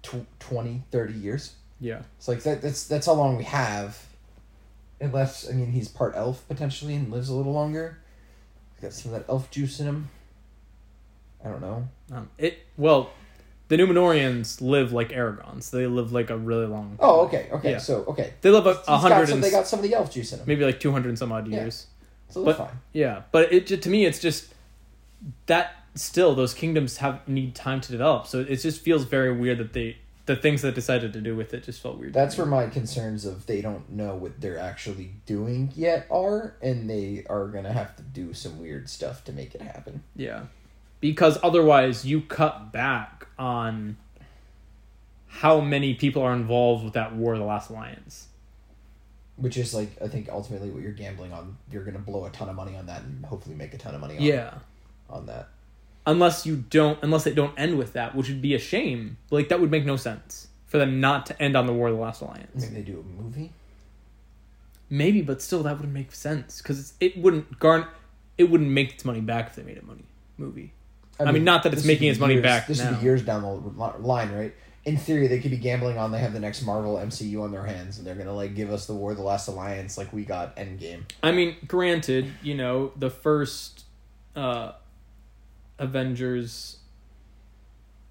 [0.02, 1.54] tw- 20, 30 years?
[1.80, 2.02] Yeah.
[2.18, 2.60] It's like that.
[2.60, 4.04] That's that's how long we have,
[5.00, 7.98] unless I mean he's part elf potentially and lives a little longer.
[8.80, 10.08] Got some of that elf juice in him.
[11.44, 11.88] I don't know.
[12.12, 13.10] Um, it well,
[13.68, 15.70] the Numenorians live like Aragorns.
[15.70, 16.96] They live like a really long.
[17.00, 17.72] Oh, okay, okay.
[17.72, 17.78] Yeah.
[17.78, 20.12] So okay, They live a, He's a got hundred they got some of the elf
[20.12, 20.46] juice in them.
[20.48, 21.60] maybe like two hundred and some odd Yeah.
[21.62, 21.86] years.
[22.28, 22.78] so that's but- fine.
[22.92, 24.54] Yeah, but it to me it's just
[25.46, 28.26] that still those kingdoms have need time to develop.
[28.26, 31.52] So it just feels very weird that they the things that decided to do with
[31.54, 32.12] it just felt weird.
[32.12, 36.88] That's where my concerns of they don't know what they're actually doing yet are, and
[36.88, 40.02] they are gonna have to do some weird stuff to make it happen.
[40.14, 40.44] Yeah.
[41.00, 43.96] Because otherwise you cut back on
[45.28, 48.28] how many people are involved with that War of the Last Alliance.
[49.36, 51.56] Which is like I think ultimately what you're gambling on.
[51.72, 54.00] You're gonna blow a ton of money on that and hopefully make a ton of
[54.02, 54.54] money on, Yeah.
[55.08, 55.48] on that.
[56.08, 59.18] Unless you don't unless they don't end with that, which would be a shame.
[59.30, 61.94] Like that would make no sense for them not to end on the War of
[61.96, 62.48] the Last Alliance.
[62.54, 63.52] Maybe they do a movie.
[64.88, 67.84] Maybe, but still that wouldn't make sense cuz it wouldn't garn
[68.38, 70.04] it wouldn't make its money back if they made a money
[70.38, 70.72] movie.
[71.20, 73.42] I mean, not that it's making its money years- back This would be years down
[73.42, 74.54] the line, right?
[74.84, 77.64] In theory, they could be gambling on they have the next Marvel MCU on their
[77.66, 80.24] hands, and they're gonna like give us the War of the Last Alliance like we
[80.24, 81.02] got Endgame.
[81.22, 83.84] I mean, granted, you know, the first
[84.34, 84.72] uh
[85.78, 86.78] Avengers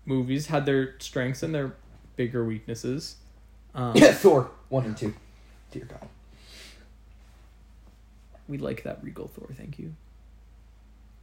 [0.06, 1.74] movies had their strengths and their
[2.16, 3.18] bigger weaknesses.
[3.76, 5.14] Um, Thor one and two.
[5.72, 6.08] Dear God,
[8.48, 9.94] we like that regal Thor, thank you.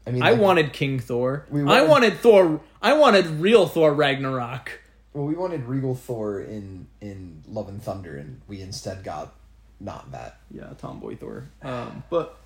[0.07, 1.47] I mean, I like- wanted King Thor.
[1.51, 2.61] I wanted- wanted Thor.
[2.83, 4.81] I wanted real Thor Ragnarok.
[5.15, 9.35] Well, we wanted Regal Thor in in Love and Thunder, and we instead got
[9.81, 10.41] not that.
[10.51, 11.49] Yeah, Tomboy Thor.
[11.63, 12.37] Um, but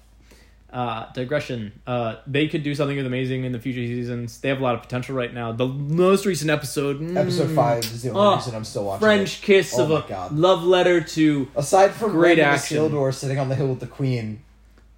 [0.73, 1.81] uh, digression.
[1.87, 4.41] Uh, they could do something amazing in the future seasons.
[4.41, 5.53] They have a lot of potential right now.
[5.53, 9.01] The most recent episode, mm, Episode five is the only Oh, reason I'm still watching.
[9.01, 9.43] French it.
[9.45, 10.33] kiss Oh of a God.
[10.37, 12.77] love letter to Aside from Great action.
[12.79, 14.43] Isildur sitting on the hill with the Queen,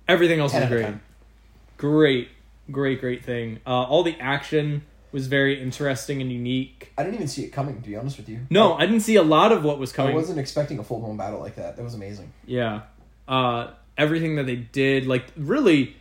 [0.09, 0.83] everything else is great.
[0.83, 1.01] 10.
[1.77, 2.29] Great,
[2.71, 3.61] great, great thing.
[3.67, 6.93] Uh, all the action was very interesting and unique.
[6.99, 7.81] I didn't even see it coming.
[7.81, 10.13] To be honest with you, No, I didn't see a lot of what was coming.
[10.13, 11.77] I wasn't expecting a full blown battle like that.
[11.77, 12.33] That was amazing.
[12.45, 12.83] Yeah.
[13.27, 13.69] Uh,
[14.01, 15.97] everything that they did, like really,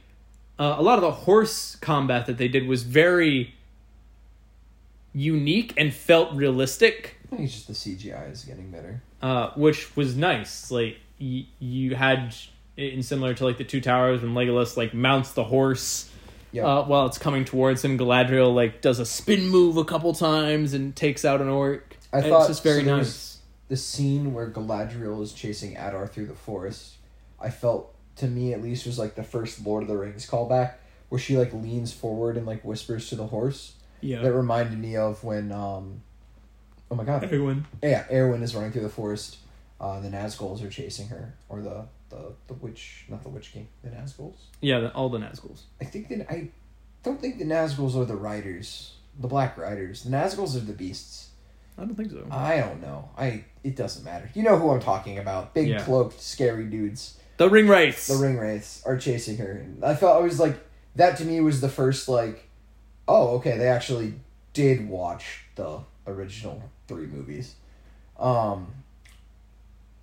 [0.57, 3.53] uh, a lot of the horse combat that they did was very
[5.13, 9.01] unique and felt realistic, I think it's just the CGI is getting better.
[9.21, 10.71] uh, which was nice.
[10.71, 12.35] Like y- you had,
[12.77, 16.09] it in similar to like the Two Towers when Legolas like mounts the horse.
[16.51, 16.65] Yeah.
[16.65, 20.73] Uh, while it's coming towards him, Galadriel like does a spin move a couple times
[20.73, 21.95] and takes out an orc.
[22.13, 23.37] I And thought- it's just very so nice.
[23.67, 26.95] The scene where Galadriel is chasing Adar through the forest,
[27.41, 30.73] I felt to me at least was like the first Lord of the Rings callback,
[31.09, 33.73] where she like leans forward and like whispers to the horse.
[34.01, 36.01] Yeah, That reminded me of when um,
[36.89, 37.65] oh my god, everyone.
[37.83, 39.37] yeah, Arwen is running through the forest.
[39.79, 43.67] Uh, the Nazguls are chasing her, or the the the witch, not the Witch King,
[43.83, 44.35] the Nazguls.
[44.61, 45.61] Yeah, the, all the Nazguls.
[45.81, 46.49] I think that I
[47.03, 50.03] don't think the Nazguls are the riders, the Black Riders.
[50.03, 51.29] The Nazguls are the beasts.
[51.77, 52.27] I don't think so.
[52.29, 53.09] I don't know.
[53.17, 54.29] I it doesn't matter.
[54.33, 55.53] You know who I'm talking about.
[55.53, 55.81] Big Yeah.
[55.83, 57.17] cloaked, scary dudes.
[57.39, 58.07] The ring wraiths.
[58.07, 59.51] The ring wraiths are chasing her.
[59.51, 60.59] And I felt I was like
[60.95, 62.49] that to me was the first like,
[63.07, 64.13] oh okay, they actually
[64.53, 67.55] did watch the original three movies.
[68.19, 68.67] Um.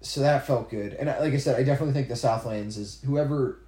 [0.01, 3.59] So that felt good, and like I said, I definitely think the Southlands is whoever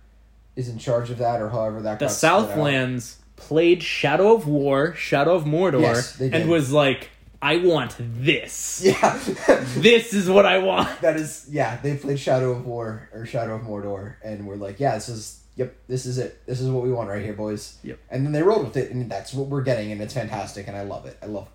[0.55, 2.49] is in charge of that, or however that the split out.
[2.49, 8.83] Southlands played Shadow of War, Shadow of Mordor, Yes, and was like I want this.
[8.85, 9.19] Yeah.
[9.77, 11.01] This is what I want.
[11.01, 14.81] that is yeah, they played Shadow of War or Shadow of Mordor and we're like,
[14.81, 16.45] yeah, this is yep, this is it.
[16.47, 17.79] This is what we want right here, boys.
[17.85, 17.99] Yep.
[18.11, 20.77] And then they rolled with it and that's what we're getting and it's fantastic and
[20.77, 21.17] I love it.
[21.23, 21.49] I love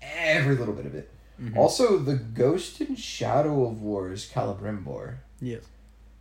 [0.00, 1.10] every little bit of it.
[1.40, 1.58] Mm-hmm.
[1.58, 5.16] Also, the ghost in Shadow of War is Celebrimbor.
[5.40, 5.62] Yes.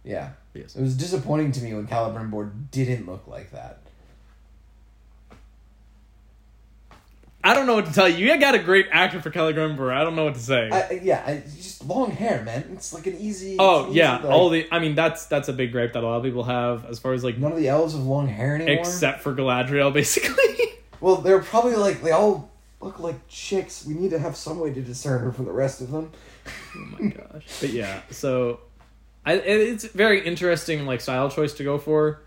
[0.03, 0.31] Yeah.
[0.53, 0.75] Yes.
[0.75, 3.79] It was disappointing to me when Celebrimbor didn't look like that.
[7.43, 8.25] I don't know what to tell you.
[8.27, 9.93] You got a great actor for Celebrimbor.
[9.93, 10.69] I don't know what to say.
[10.71, 12.65] I, yeah, I, just long hair, man.
[12.73, 13.55] It's like an easy.
[13.59, 14.67] oh easy, yeah, like- all the.
[14.71, 17.13] I mean, that's that's a big gripe that a lot of people have as far
[17.13, 18.75] as like, none of the elves have long hair anymore.
[18.79, 20.73] except for Galadriel, basically.
[20.99, 22.49] well, they're probably like they all
[22.81, 23.85] look like chicks.
[23.85, 26.11] We need to have some way to discern her from the rest of them.
[26.75, 27.45] oh my gosh.
[27.61, 28.59] But yeah, so,
[29.25, 32.21] I it- it's very interesting like style choice to go for.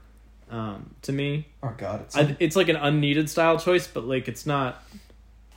[0.52, 4.26] Um, to me, Oh God, it's I, it's like an unneeded style choice, but like
[4.26, 4.82] it's not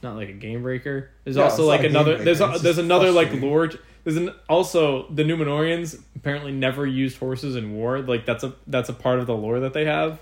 [0.03, 1.09] not like a game breaker.
[1.23, 3.71] There's No, also like not a game another there's a, there's another like lore.
[4.03, 7.99] There's an also the Numenoreans apparently never used horses in war.
[7.99, 10.19] Like that's a that's a part of the lore that they have.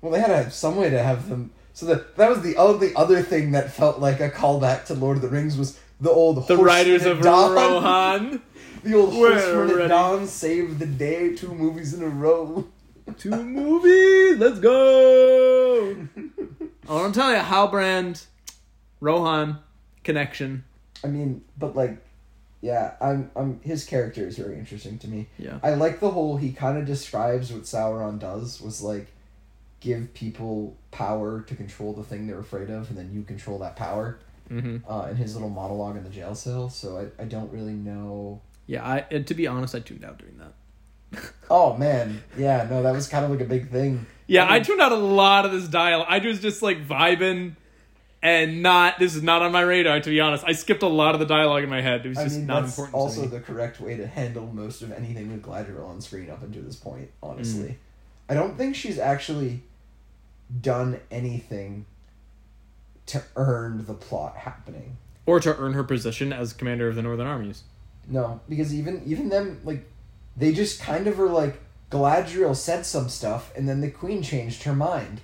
[0.00, 1.50] well, they had to have some way to have them.
[1.72, 4.94] So that that was the oh, only other thing that felt like a callback to
[4.94, 7.52] Lord of the Rings was the old The Riders of Dawn.
[7.54, 8.42] Rohan.
[8.84, 9.82] The old ready.
[9.82, 11.34] at dawn saved the day.
[11.34, 12.68] Two movies in a row.
[13.18, 14.38] Two movies.
[14.38, 15.96] Let's go.
[16.88, 18.24] oh, I'm telling you, Halbrand,
[19.00, 19.58] Rohan
[20.04, 20.64] connection.
[21.04, 21.98] I mean, but like,
[22.60, 23.60] yeah, I'm, I'm.
[23.62, 25.28] His character is very interesting to me.
[25.38, 25.60] Yeah.
[25.62, 26.36] I like the whole.
[26.36, 29.08] He kind of describes what Sauron does was like,
[29.80, 33.76] give people power to control the thing they're afraid of, and then you control that
[33.76, 34.18] power.
[34.50, 34.90] Mm-hmm.
[34.90, 36.70] Uh, in his little monologue in the jail cell.
[36.70, 38.40] So I, I don't really know.
[38.66, 38.82] Yeah.
[38.82, 40.54] I and to be honest, I tuned out during that.
[41.50, 44.04] Oh man, yeah, no, that was kind of like a big thing.
[44.26, 46.04] Yeah, I I tuned out a lot of this dial.
[46.06, 47.54] I was just like vibing
[48.22, 50.44] and not this is not on my radar to be honest.
[50.46, 52.04] I skipped a lot of the dialogue in my head.
[52.04, 53.36] It was I just mean, not that's important also to me.
[53.36, 56.76] the correct way to handle most of anything with Galadriel on screen up until this
[56.76, 57.10] point.
[57.22, 57.76] Honestly, Mm.
[58.30, 59.62] I don't think she's actually
[60.60, 61.86] done anything
[63.06, 64.96] to earn the plot happening.
[65.26, 67.62] Or to earn her position as commander of the Northern Armies.
[68.06, 69.84] No, because even even them like
[70.36, 74.62] they just kind of are like Galadriel said some stuff and then the queen changed
[74.64, 75.20] her mind.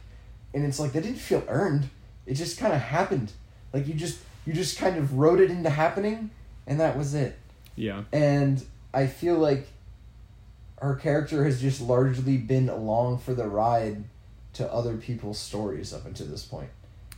[0.53, 1.89] And it's like that didn't feel earned.
[2.27, 3.33] It just kind of happened.
[3.73, 6.31] Like you just you just kind of wrote it into happening
[6.67, 7.37] and that was it.
[7.77, 8.05] Yeah.
[8.13, 9.69] And I feel like
[10.81, 14.05] her character has just largely been along for the ride
[14.55, 16.69] to other people's stories up until this point.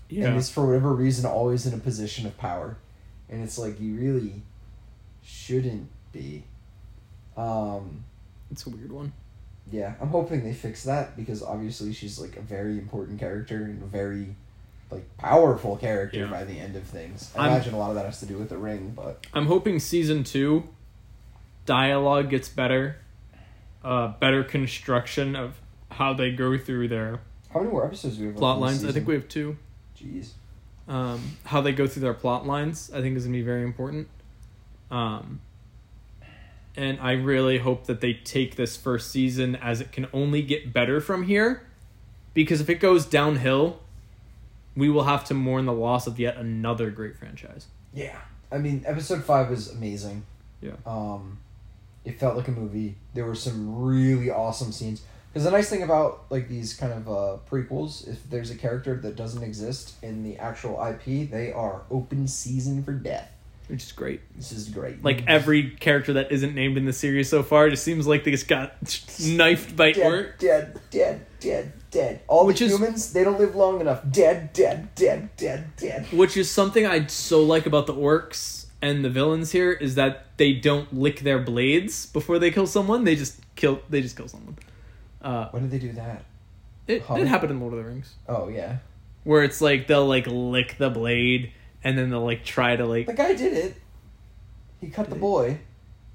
[0.08, 0.28] Yeah.
[0.28, 2.76] And is for whatever reason always in a position of power.
[3.28, 4.42] And it's like you really
[5.24, 6.44] shouldn't be.
[7.36, 8.04] Um
[8.50, 9.12] It's a weird one.
[9.70, 13.82] yeah, I'm hoping they fix that because obviously she's like a very important character and
[13.82, 14.36] a very
[14.90, 16.26] like powerful character Yeah.
[16.30, 17.32] by the end of things.
[17.36, 19.46] I I'm- imagine a lot of that has to do with the ring, but I'm
[19.46, 20.64] hoping season two
[21.64, 22.96] dialogue gets better.
[23.84, 25.60] Uh better construction of
[25.92, 27.20] how they go through their
[27.52, 28.36] how many more episodes do we have?
[28.36, 28.84] plot lines.
[28.84, 29.56] I think we have two.
[29.98, 30.30] Jeez.
[30.88, 33.62] um, how they go through their plot lines i think is going to be very
[33.64, 34.06] important
[34.90, 35.40] um,
[36.76, 40.72] and i really hope that they take this first season as it can only get
[40.72, 41.66] better from here
[42.34, 43.80] because if it goes downhill
[44.76, 48.18] we will have to mourn the loss of yet another great franchise Yeah.
[48.50, 50.24] I mean, episode five was amazing.
[50.60, 50.74] Yeah.
[50.86, 51.38] Um,
[52.04, 52.94] it felt like a movie.
[53.14, 55.02] There were some really awesome scenes.
[55.32, 58.96] Because the nice thing about like these kind of uh, prequels, if there's a character
[58.96, 63.32] that doesn't exist in the actual IP, they are open season for death.
[63.68, 65.02] Which is great This is great.
[65.04, 68.30] like every character that isn't named in the series so far just seems like they
[68.30, 68.74] just got
[69.20, 72.20] knifed by dead, orc dead, dead, dead, dead.
[72.28, 74.02] All Which the is- humans, they don't live long enough.
[74.10, 76.06] Dead, dead, dead, dead, dead.
[76.12, 80.26] Which is something I so like about the orcs and the villains here is that
[80.36, 83.04] they don't lick their blades before they kill someone.
[83.04, 83.80] They just kill.
[83.88, 84.56] They just kill someone.
[85.22, 86.24] Uh, When did they do that?
[86.86, 87.16] it Huh?
[87.16, 88.76] did happen in Lord of the Rings, Oh yeah,
[89.24, 91.52] where it's like they'll like lick the blade
[91.84, 93.06] and then they'll like try to like.
[93.06, 93.76] the guy did it.
[94.80, 95.58] He cut the boy,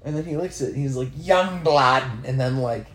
[0.04, 0.74] and then he licks it.
[0.74, 2.86] He's like young blood, and then like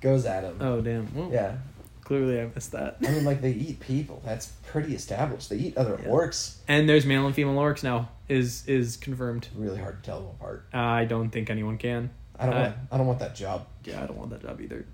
[0.00, 0.58] goes at him.
[0.60, 1.12] Oh damn!
[1.14, 1.56] Well, Yeah,
[2.02, 2.98] clearly I missed that.
[3.04, 4.22] I mean like they eat people.
[4.24, 5.50] That's pretty established.
[5.50, 6.08] They eat other Yeah.
[6.08, 6.56] orcs.
[6.68, 8.10] And there's male and female orcs now.
[8.28, 9.48] Is is confirmed.
[9.56, 10.66] Really hard to tell them apart.
[10.72, 12.10] I don't think anyone can.
[12.38, 12.74] I don't Uh, want.
[12.92, 13.66] I don't want that job.
[13.84, 14.84] Yeah, I don't want that job either.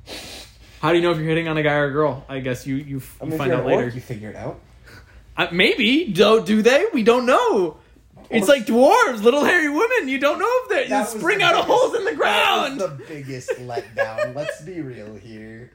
[0.80, 2.24] How do you know if you're hitting on a guy or a girl?
[2.28, 3.84] I guess you you, f- I you mean, if find you're out an later.
[3.86, 4.60] orc, you figure it out.
[5.36, 6.86] Uh, maybe do do they?
[6.92, 7.78] We don't know.
[8.30, 10.08] It's like dwarves, little hairy women.
[10.08, 12.80] You don't know if they That spring the out of holes in the ground.
[12.80, 14.34] That was the biggest letdown.
[14.34, 15.72] Let's be real here.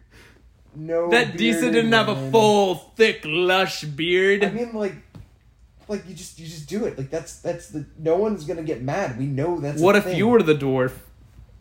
[0.75, 1.09] No.
[1.09, 4.43] that Disa didn't have a full, thick, lush beard.
[4.43, 4.95] I mean, like,
[5.87, 6.97] like you just you just do it.
[6.97, 9.17] Like that's that's the no one's gonna get mad.
[9.17, 9.81] We know that's.
[9.81, 10.17] what if thing.
[10.17, 10.93] you were the dwarf?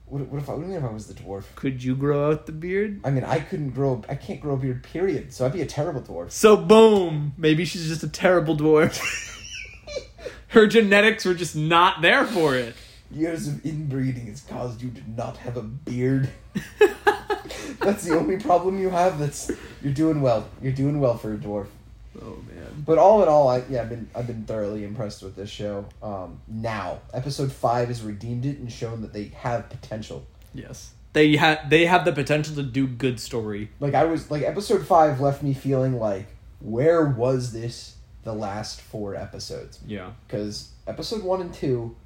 [0.09, 0.55] What, what if I?
[0.55, 1.45] What if I was the dwarf?
[1.55, 3.01] Could you grow out the beard?
[3.05, 4.03] I mean, I couldn't grow.
[4.09, 4.83] I can't grow a beard.
[4.83, 5.33] Period.
[5.33, 6.31] So I'd be a terrible dwarf.
[6.31, 8.99] So boom, maybe she's just a terrible dwarf.
[10.49, 12.75] Her genetics were just not there for it.
[13.11, 16.31] Years of inbreeding has caused you to not have a beard.
[17.81, 19.19] that's the only problem you have.
[19.19, 19.51] That's
[19.83, 20.49] you're doing well.
[20.63, 21.67] You're doing well for a dwarf.
[22.23, 22.85] Oh man.
[22.85, 25.87] But all in all, I yeah, I've been I've been thoroughly impressed with this show.
[26.03, 30.27] Um, now episode five has redeemed it and shown that they have potential.
[30.55, 30.93] Yes.
[31.13, 33.71] They had they have the potential to do good story.
[33.81, 36.27] Like I was like episode five left me feeling like
[36.61, 39.81] where was this the last four episodes?
[39.87, 40.11] Yeah.
[40.27, 41.97] Because episode one and two,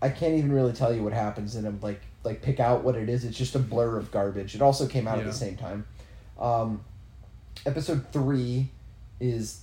[0.00, 1.78] I can't even really tell you what happens in them.
[1.82, 3.24] Like like pick out what it is.
[3.24, 4.54] It's just a blur of garbage.
[4.54, 5.86] It also came out at the same time.
[6.38, 6.84] Um,
[7.66, 8.70] episode three
[9.22, 9.60] is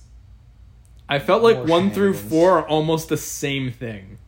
[1.08, 2.30] I felt like More one through shenanigans.
[2.30, 4.18] four are almost the same thing.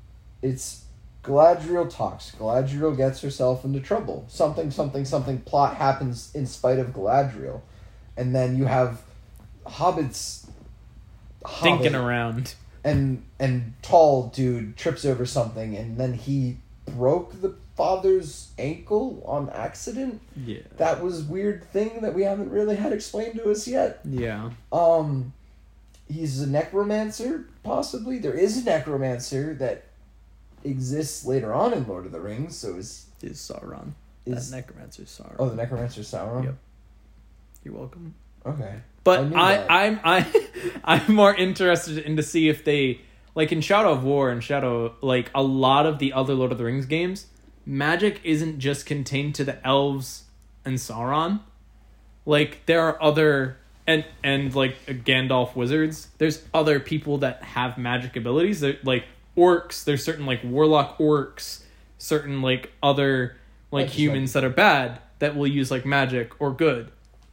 [0.42, 0.84] it's
[1.24, 2.32] Galadriel talks.
[2.36, 4.24] Galadriel gets herself into trouble.
[4.26, 5.38] Something, something, something.
[5.42, 7.60] Plot happens in spite of Galadriel,
[8.16, 9.02] and then you have
[9.64, 10.46] hobbits.
[11.60, 12.54] Thinking Hobbit, around.
[12.82, 16.56] and and tall dude trips over something, and then he
[16.86, 20.20] broke the father's ankle on accident.
[20.36, 20.58] Yeah.
[20.76, 24.00] That was weird thing that we haven't really had explained to us yet.
[24.04, 24.50] Yeah.
[24.72, 25.32] Um,
[26.08, 28.18] he's a necromancer, possibly.
[28.18, 29.84] There is a necromancer that
[30.64, 32.56] exists later on in Lord of the Rings.
[32.56, 33.92] So is Is Sauron.
[34.26, 35.36] is that necromancer Sauron.
[35.38, 36.44] oh the necromancer Sauron?
[36.44, 36.54] Yep.
[37.64, 38.14] You're welcome.
[38.44, 38.74] Okay.
[39.04, 39.86] But knew I.
[39.86, 40.26] I'm I
[40.84, 43.00] I'm more interested in to see if they
[43.34, 46.58] like in Shadow of War and Shadow like a lot of the other Lord of
[46.58, 47.26] the Rings games,
[47.64, 50.24] magic isn't just contained to the elves
[50.64, 51.40] and Sauron.
[52.24, 56.08] Like there are other and and like Gandalf wizards.
[56.18, 58.60] There's other people that have magic abilities.
[58.60, 59.04] They're like
[59.36, 59.84] orcs.
[59.84, 61.62] There's certain like warlock orcs.
[61.98, 63.36] Certain like other
[63.70, 66.90] like That's humans that are bad that will use like magic or good.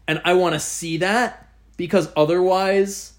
[0.08, 3.14] And I want to see that because otherwise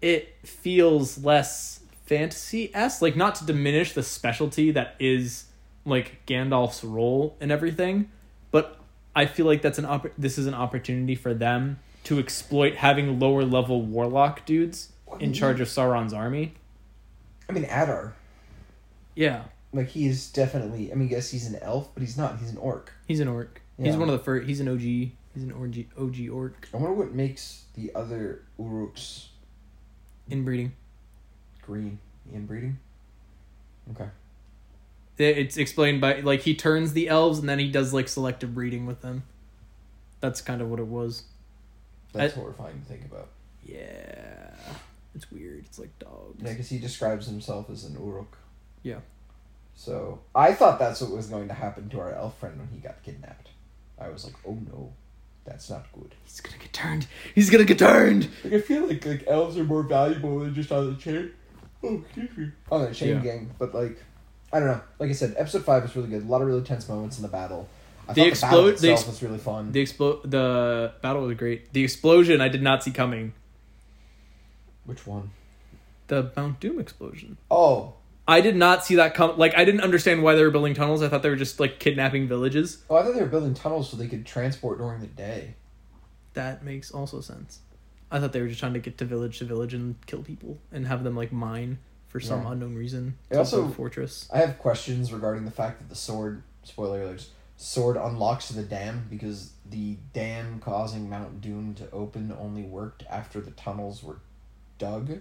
[0.00, 3.02] it feels less fantasy esque.
[3.02, 5.44] Like, not to diminish the specialty that is
[5.86, 8.10] like Gandalf's role and everything,
[8.50, 8.78] but
[9.14, 13.18] I feel like that's an opp- this is an opportunity for them to exploit having
[13.18, 16.54] lower level warlock dudes in charge of Sauron's army.
[17.48, 18.14] I mean Adar.
[19.14, 20.92] Yeah, Like he is definitely.
[20.92, 22.38] I mean, yes, he's an elf, but he's not.
[22.38, 22.92] He's an orc.
[23.06, 23.62] he's an orc.
[23.80, 24.46] He's one of the first.
[24.46, 24.80] He's an OG.
[24.80, 26.68] He's an OG, OG orc.
[26.72, 29.26] I wonder what makes the other Uruks
[30.30, 30.72] Inbreeding.
[31.62, 31.98] green.
[32.34, 32.78] Inbreeding.
[33.92, 34.08] Okay.
[35.18, 38.54] It- It's explained by like he turns the elves and then he does like selective
[38.54, 39.22] breeding with them.
[40.20, 41.24] That's kind of what it was.
[42.12, 43.28] That's I- horrifying to think about.
[43.64, 44.50] Yeah,
[45.14, 45.64] it's weird.
[45.66, 46.40] It's like dogs.
[46.42, 48.36] Yeah, because he describes himself as an Uruk.
[48.82, 49.00] Yeah.
[49.74, 52.78] So I thought that's what was going to happen to our elf friend when he
[52.78, 53.48] got kidnapped.
[53.98, 54.92] I was like, oh no,
[55.44, 56.14] that's not good.
[56.24, 57.06] He's gonna get turned.
[57.34, 58.28] He's gonna get turned.
[58.44, 61.30] Like I feel like like elves are more valuable than just on the chain.
[61.82, 62.50] Oh, excuse me.
[62.70, 63.22] On the chain Yeah.
[63.22, 63.98] gang, but like,
[64.52, 64.80] I don't know.
[64.98, 66.22] Like I said, episode five was really good.
[66.22, 67.68] A lot of really tense moments in the battle.
[68.08, 69.72] I The thought explode- the battle the ex- was really fun.
[69.72, 71.72] The explo- The battle was great.
[71.72, 73.32] The explosion I did not see coming.
[74.84, 75.30] Which one?
[76.08, 77.36] The Mount Doom explosion.
[77.50, 77.94] Oh,
[78.28, 79.36] I did not see that come.
[79.36, 81.02] Like I didn't understand why they were building tunnels.
[81.02, 82.84] I thought they were just like kidnapping villages.
[82.88, 85.54] oh, I thought they were building tunnels so they could transport during the day.
[86.34, 87.60] That makes also sense.
[88.10, 90.58] I thought they were just trying to get to village to village and kill people
[90.70, 91.78] and have them like mine
[92.08, 92.52] for some Yeah.
[92.52, 93.16] unknown reason.
[93.30, 94.28] It also- a fortress.
[94.32, 99.06] I have questions regarding the fact that the sword, spoiler alerts, sword unlocks the dam
[99.08, 104.18] because the dam causing Mount Doom to open only worked after the tunnels were
[104.78, 105.20] dug.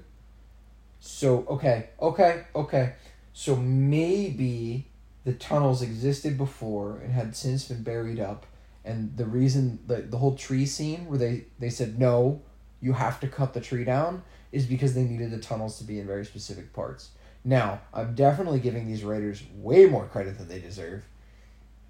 [1.00, 2.94] So, okay, okay, okay.
[3.34, 4.88] So maybe
[5.24, 8.46] the tunnels existed before and had since been buried up.
[8.84, 12.42] And the reason, the, the whole tree scene where they, they said, no,
[12.82, 14.24] you have to cut the tree down,
[14.56, 17.10] is because they needed the tunnels to be in very specific parts.
[17.44, 21.04] Now, I'm definitely giving these writers way more credit than they deserve.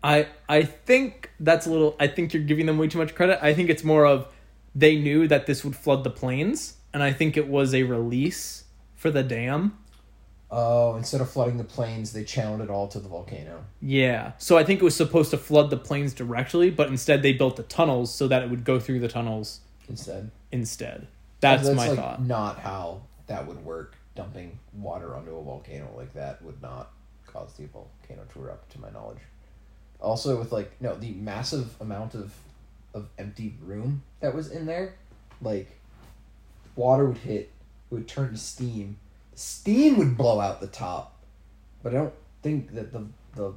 [0.03, 1.95] I I think that's a little.
[1.99, 3.39] I think you're giving them way too much credit.
[3.41, 4.27] I think it's more of
[4.73, 8.65] they knew that this would flood the plains, and I think it was a release
[8.95, 9.77] for the dam.
[10.51, 13.65] Oh, instead of flooding the plains, they channeled it all to the volcano.
[13.81, 14.33] Yeah.
[14.37, 17.55] So I think it was supposed to flood the plains directly, but instead they built
[17.55, 21.07] the tunnels so that it would go through the tunnels Instead, instead.
[21.63, 22.21] That's, my like thought.
[22.21, 23.95] not how that would work.
[24.15, 26.91] Dumping water onto a volcano like that would not
[27.27, 29.17] cause the volcano to erupt, to my knowledge.
[29.99, 32.33] Also, with like no, the massive amount of
[32.93, 34.95] of empty room that was in there,
[35.41, 35.67] like
[36.77, 37.51] water would hit
[37.91, 38.97] it would turn to steam.
[39.35, 41.17] Steam would blow out the top,
[41.83, 43.53] but I don't think that the the.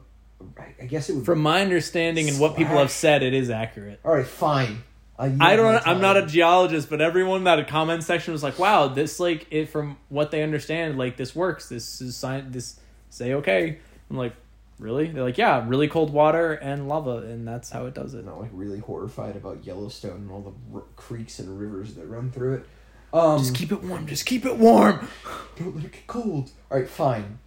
[0.59, 1.25] I- I guess it would.
[1.25, 3.99] From my understanding and what people have said, it is accurate.
[4.05, 4.83] All right, fine.
[5.19, 5.87] I, yield I my don't.
[5.87, 9.47] I'm not a geologist, but everyone that a comment section was like, "Wow, this like
[9.51, 11.69] it from what they understand, like this works.
[11.69, 12.55] This is science.
[12.55, 13.79] This say okay."
[14.11, 14.35] I'm like,
[14.79, 15.09] really?
[15.09, 18.25] They're like, yeah, really cold water and lava, and that's how it does it.
[18.25, 22.31] Not like really horrified about Yellowstone and all the r- creeks and rivers that run
[22.31, 22.67] through it.
[23.13, 24.07] Um, Just keep it warm.
[24.07, 25.09] Just keep it warm.
[25.59, 26.51] don't let it get cold.
[26.71, 27.39] All right, fine.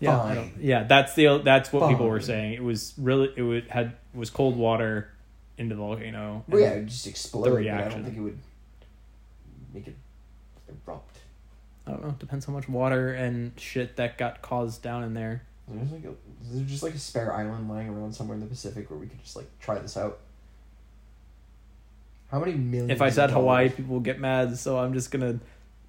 [0.00, 0.52] Yeah, Fine.
[0.60, 0.84] yeah.
[0.84, 2.52] That's the that's what people were saying.
[2.52, 5.10] It was really it would had was cold water
[5.58, 6.44] into the volcano.
[6.48, 7.44] Well, yeah, it would just explode.
[7.44, 8.38] the but I don't think it would
[9.74, 9.96] make it
[10.68, 11.18] erupt.
[11.86, 12.14] I don't know.
[12.18, 15.42] Depends how much water and shit that got caused down in there.
[15.66, 16.10] There's like a,
[16.48, 19.06] is there just like a spare island lying around somewhere in the Pacific where we
[19.06, 20.18] could just like try this out?
[22.30, 22.90] How many millions?
[22.90, 24.56] If I of said dollars- Hawaii, people would get mad.
[24.58, 25.40] So I'm just gonna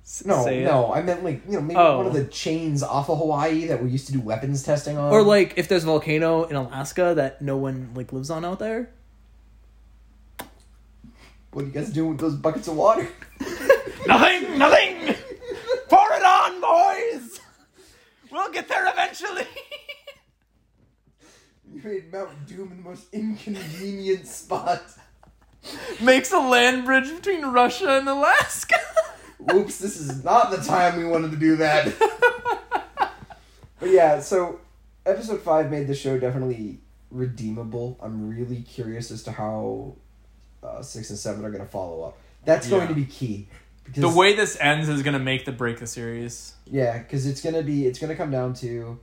[0.04, 0.66] s- No, say it.
[0.66, 1.98] no, I meant like you know maybe Oh.
[1.98, 2.18] one of oh.
[2.18, 5.12] the chains off of Hawaii that we used to do weapons testing on.
[5.12, 8.60] Or like if there's a volcano in Alaska that no one like lives on out
[8.60, 8.90] there.
[11.52, 13.08] What are you guys doing with those buckets of water?
[14.08, 15.16] Nothing, nothing.
[15.90, 17.40] Pour it on, boys.
[18.32, 19.46] We'll get there eventually.
[21.72, 24.82] You made Mount Doom in the most inconvenient spot.
[26.02, 28.76] Makes a land bridge between Russia and Alaska.
[29.38, 31.94] Whoops, this is not the time we wanted to do that.
[33.80, 34.60] but yeah, so
[35.06, 36.80] episode five made the show definitely
[37.12, 38.00] redeemable.
[38.02, 39.96] I'm really curious as to how
[40.64, 42.18] uh, six and seven are going to follow up.
[42.46, 42.88] That's going Yeah.
[42.90, 43.48] to be key.
[43.84, 46.54] Because, the way this ends is gonna make the break the series.
[46.68, 49.00] yeah, because it's gonna be it's gonna come down to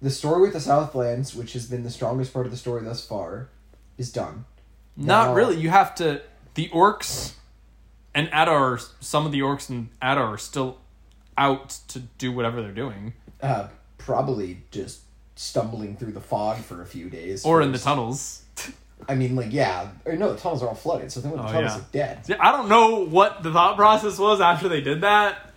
[0.00, 3.06] the story with the Southlands, which has been the strongest part of the story thus
[3.06, 3.48] far,
[3.98, 4.44] is done.
[4.96, 5.56] Not Now- really.
[5.60, 6.20] You have to.
[6.54, 7.34] The orcs
[8.12, 10.78] and Adar, some of the orcs and Adar are still
[11.38, 13.68] out to do whatever they're doing, Uh,
[13.98, 15.02] probably just
[15.36, 18.41] stumbling through the fog for a few days, or in the tunnels.
[19.08, 19.88] I mean, like, yeah.
[20.04, 21.78] Or no, the tunnels are all flooded, so then when the Oh, tunnels yeah.
[21.78, 22.26] are dead.
[22.26, 25.50] See, I don't know what the thought process was after they did that,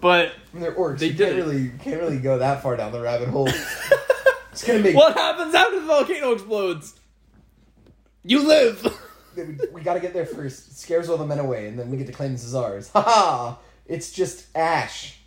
[0.00, 0.98] but I mean, they're orcs.
[0.98, 3.48] They you did can't really can't really go that far down the rabbit hole.
[4.52, 6.94] it's gonna make what happens after the volcano explodes?
[8.24, 8.86] You live.
[9.36, 10.68] we, we gotta get there first.
[10.68, 12.90] It scares all the men away, and then we get to claim this is ours.
[12.90, 13.58] Ha ha!
[13.86, 15.18] It's just ash.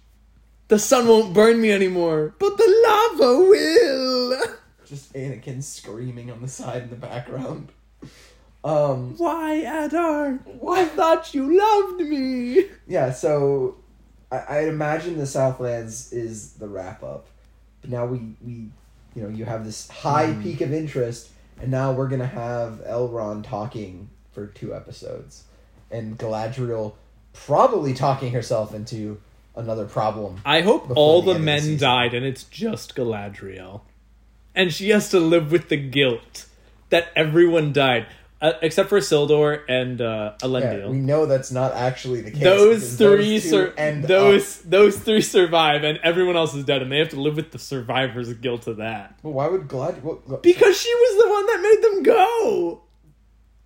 [0.68, 4.15] The sun won't burn me anymore, but the lava will.
[4.86, 7.70] Just Anakin screaming on the side in the background.
[8.64, 9.16] Um.
[9.18, 9.54] Why,
[9.86, 10.40] Adar?
[10.72, 12.66] I thought you loved me.
[12.88, 13.12] Yeah.
[13.12, 13.78] So,
[14.32, 17.28] I, I imagine the Southlands is the wrap up,
[17.82, 18.54] but now we we,
[19.16, 20.42] you know, you have this high Hmm.
[20.44, 21.30] peak of interest,
[21.62, 25.44] and now we're gonna have Elrond talking for two episodes,
[25.92, 26.94] and Galadriel
[27.34, 29.22] probably talking herself into
[29.56, 30.42] another problem.
[30.44, 31.78] I hope all the the end of the men season.
[31.78, 33.82] died and it's just Galadriel.
[34.56, 36.46] And she has to live with the guilt
[36.90, 38.08] that everyone died.
[38.42, 42.44] Uh, except for Isildur and uh, Yeah, we know that's not actually the case.
[42.44, 46.92] those three those sur- those up- those three survive and everyone else is dead and
[46.92, 49.18] they have to live with the survivor's guilt of that.
[49.24, 50.04] Well, why would Glad?
[50.44, 52.82] Because she was the one that made them go.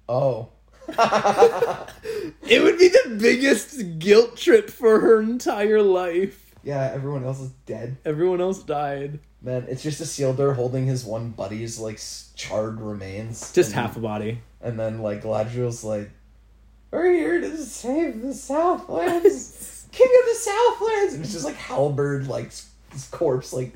[0.07, 0.49] oh.
[2.47, 6.48] It would be the biggest guilt trip for her entire life.
[6.63, 7.97] Yeah, everyone else is dead.
[8.05, 9.19] Everyone else died.
[9.41, 11.99] Man, it's just a Isildur holding his one buddy's like
[12.35, 13.53] charred remains.
[13.53, 14.41] Just and, half a body.
[14.61, 16.11] And then like Galadriel's like,
[16.91, 22.27] "We're here to save the Southlands, King of the Southlands," and it's just like Halbrand,
[22.27, 22.51] like
[22.91, 23.73] his corpse, like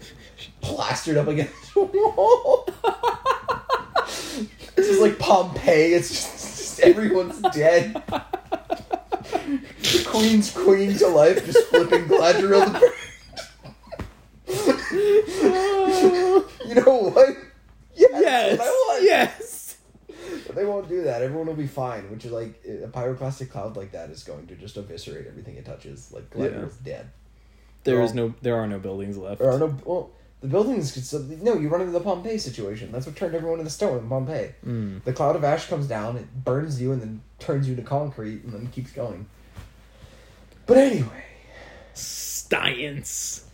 [0.60, 2.68] plastered up against the wall.
[4.76, 5.94] it's just like Pompeii.
[5.94, 8.04] It's just, it's just everyone's dead.
[9.48, 12.66] the queen's queen to life, just flipping Galadriel.
[12.66, 12.94] The bird.
[16.68, 17.38] you know what?
[17.96, 18.60] Yes, yes.
[18.60, 19.04] what I want.
[19.04, 19.78] Yes.
[20.48, 21.22] But they won't do that.
[21.22, 22.10] Everyone will be fine.
[22.10, 25.66] Which is like a pyroclastic cloud like that is going to just eviscerate everything it
[25.66, 26.12] touches.
[26.12, 27.10] Like Galadriel's dead.
[27.84, 29.40] There is no there are no buildings left.
[29.40, 30.12] There are no well,
[30.44, 31.58] the buildings could still no.
[31.58, 32.92] You run into the Pompeii situation.
[32.92, 34.52] That's what turned everyone into stone in Pompeii.
[34.68, 35.02] Mm.
[35.06, 38.44] The cloud of ash comes down, it burns you, and then turns you to concrete,
[38.44, 39.26] and then keeps going.
[40.66, 41.24] But anyway,
[41.94, 43.46] Science.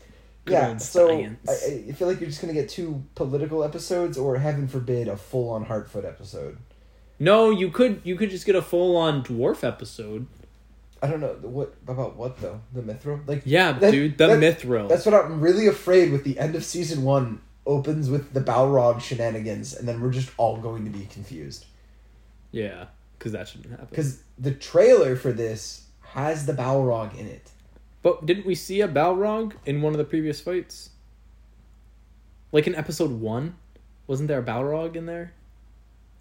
[0.46, 0.78] Good yeah.
[0.78, 1.50] So science.
[1.50, 5.16] I, I feel like you're just gonna get two political episodes, or heaven forbid, a
[5.16, 6.58] full on Harfoot episode.
[7.20, 10.26] no, you could you could just get a full on dwarf episode.
[11.02, 14.40] I don't know what about what though the Mithril like Yeah, That- dude, the that-
[14.40, 14.90] mithril.
[14.90, 19.00] That's what I'm really afraid with the end of season one opens with the Balrog
[19.02, 21.66] shenanigans, and then we're just all going to be confused.
[22.52, 22.86] yeah,
[23.18, 23.88] because that shouldn't happen.
[23.90, 27.52] Because the trailer for this has the Balrog in it.
[28.02, 30.90] But didn't we see a Balrog in one of the previous fights?
[32.52, 33.56] Like in episode one,
[34.08, 35.34] wasn't there a Balrog in there?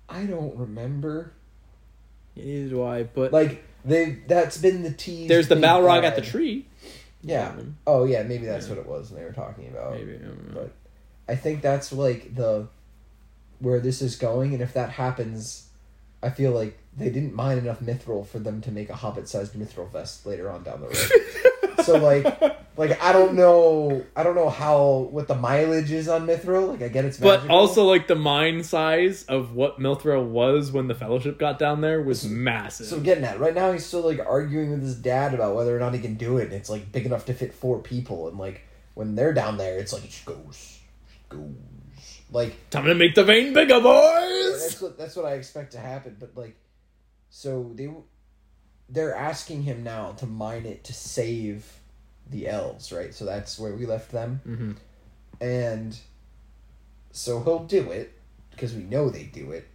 [0.09, 1.33] I don't remember.
[2.37, 3.05] Neither do I.
[3.05, 5.29] But Like they, that's been the tease.
[5.29, 6.67] there's the Balrog at the tree.
[7.23, 7.55] Yeah.
[7.87, 8.75] Oh yeah, maybe that's Yeah.
[8.75, 9.95] what it was they were talking about.
[9.95, 10.15] Maybe.
[10.15, 10.55] I.
[10.55, 10.73] But
[11.29, 12.69] I think that's like the
[13.61, 15.69] where this is going, and if that happens,
[16.23, 19.91] I feel like they didn't mine enough mithril for them to make a hobbit-sized mithril
[19.91, 21.53] vest later on down the road.
[21.85, 22.25] so like,
[22.77, 26.69] like I don't know, I don't know how what the mileage is on mithril.
[26.69, 27.57] Like I get it's But magical.
[27.57, 32.03] also, like the mine size of what mithril was when the Fellowship got down there
[32.03, 32.87] was massive.
[32.87, 35.77] So I'm getting at right now, he's still like arguing with his dad about whether
[35.77, 36.45] or not he can do it.
[36.45, 38.63] And it's like big enough to fit four people, and like
[38.95, 40.79] when they're down there, it's like it just goes,
[41.29, 41.41] goes.
[42.31, 44.61] Like Time to make the vein bigger, boys.
[44.61, 46.17] that's what that's what I expect to happen.
[46.21, 46.57] But like,
[47.31, 47.89] so they
[48.89, 51.81] they're asking him now to mine it to save
[52.31, 53.15] the elves, right?
[53.15, 54.73] So that's where we left them, hmm
[55.41, 55.97] and
[57.13, 58.13] so he'll do it
[58.51, 59.69] because we know they do it.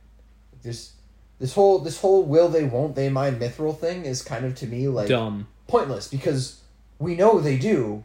[0.61, 0.93] This
[1.39, 4.67] this whole this whole will they won't they mine mithril thing is kind of to
[4.67, 5.47] me like Dumb.
[5.67, 6.61] pointless because
[6.99, 8.03] we know they do.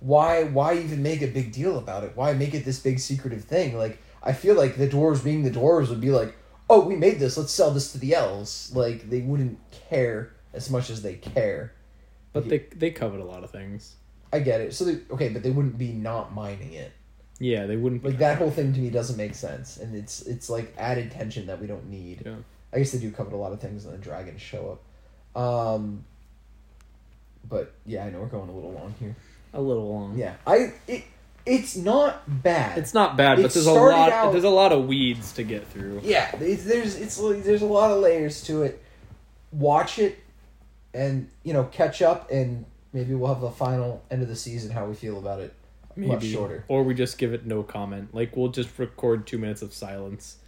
[0.00, 2.12] Why why even make a big deal about it?
[2.14, 3.76] Why make it this big secretive thing?
[3.76, 6.34] Like I feel like the dwarves being the dwarves would be like,
[6.72, 7.36] "Oh, we made this.
[7.36, 9.58] Let's sell this to the elves." Like they wouldn't
[9.88, 11.72] care as much as they care.
[12.32, 13.96] But they they covered a lot of things.
[14.32, 14.74] I get it.
[14.74, 16.92] So they, okay, but they wouldn't be not mining it.
[17.38, 18.04] Yeah, they wouldn't.
[18.04, 21.46] Like that whole thing to me doesn't make sense, and it's it's like added tension
[21.46, 22.22] that we don't need.
[22.24, 22.36] Yeah.
[22.72, 24.78] I guess they do cover a lot of things, and the dragons show
[25.34, 25.40] up.
[25.42, 26.04] Um,
[27.48, 29.14] but yeah, I know we're going a little long here.
[29.52, 30.16] A little long.
[30.16, 31.04] Yeah, I it
[31.46, 32.78] it's not bad.
[32.78, 34.12] It's not bad, It but there's a lot.
[34.12, 36.00] out- There's a lot of weeds to get through.
[36.04, 38.82] yeah, it's, there's it's there's a lot of layers to it.
[39.50, 40.18] Watch it,
[40.94, 44.70] and you know catch up, and maybe we'll have a final end of the season
[44.70, 45.52] how we feel about it.
[45.94, 46.64] Much shorter.
[46.68, 48.14] Or we just give it no comment.
[48.14, 50.38] Like we'll just record two minutes of silence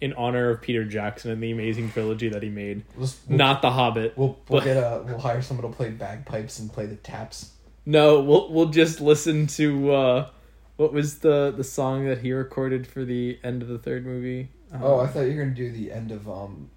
[0.00, 2.84] in honor of Peter Jackson and the amazing trilogy that he made.
[2.96, 4.16] We'll, Not The Hobbit.
[4.16, 7.50] we'll, we'll get a we'll hire someone to play bagpipes and play the taps.
[7.84, 10.28] No, we'll we'll just listen to uh,
[10.76, 14.48] what was the the song that he recorded for the end of the third movie.
[14.72, 16.70] Um, Oh, I thought you were gonna do the end of um,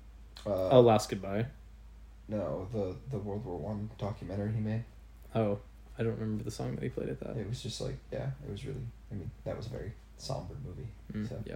[0.46, 1.48] uh, oh, Last Goodbye.
[2.28, 4.84] no, the the World War One documentary he made.
[5.36, 5.60] Oh,
[5.98, 7.38] I don't remember the song that he played at that.
[7.38, 8.86] It was just like, yeah, it was really.
[9.12, 10.88] I mean, that was a very somber movie.
[11.14, 11.42] Mm, So.
[11.46, 11.56] Yeah.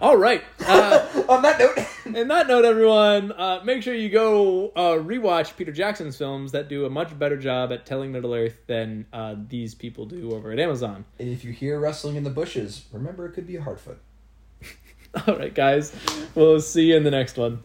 [0.00, 0.42] All right.
[0.66, 5.56] Uh, On that note, In that note, everyone, uh, make sure you go uh, rewatch
[5.56, 9.36] Peter Jackson's films that do a much better job at telling Middle Earth than uh,
[9.48, 11.04] these people do over at Amazon.
[11.18, 13.98] and if you hear rustling in the bushes, remember it could be a Harfoot.
[15.26, 15.92] All right, guys,
[16.34, 17.60] we'll see you in the next one.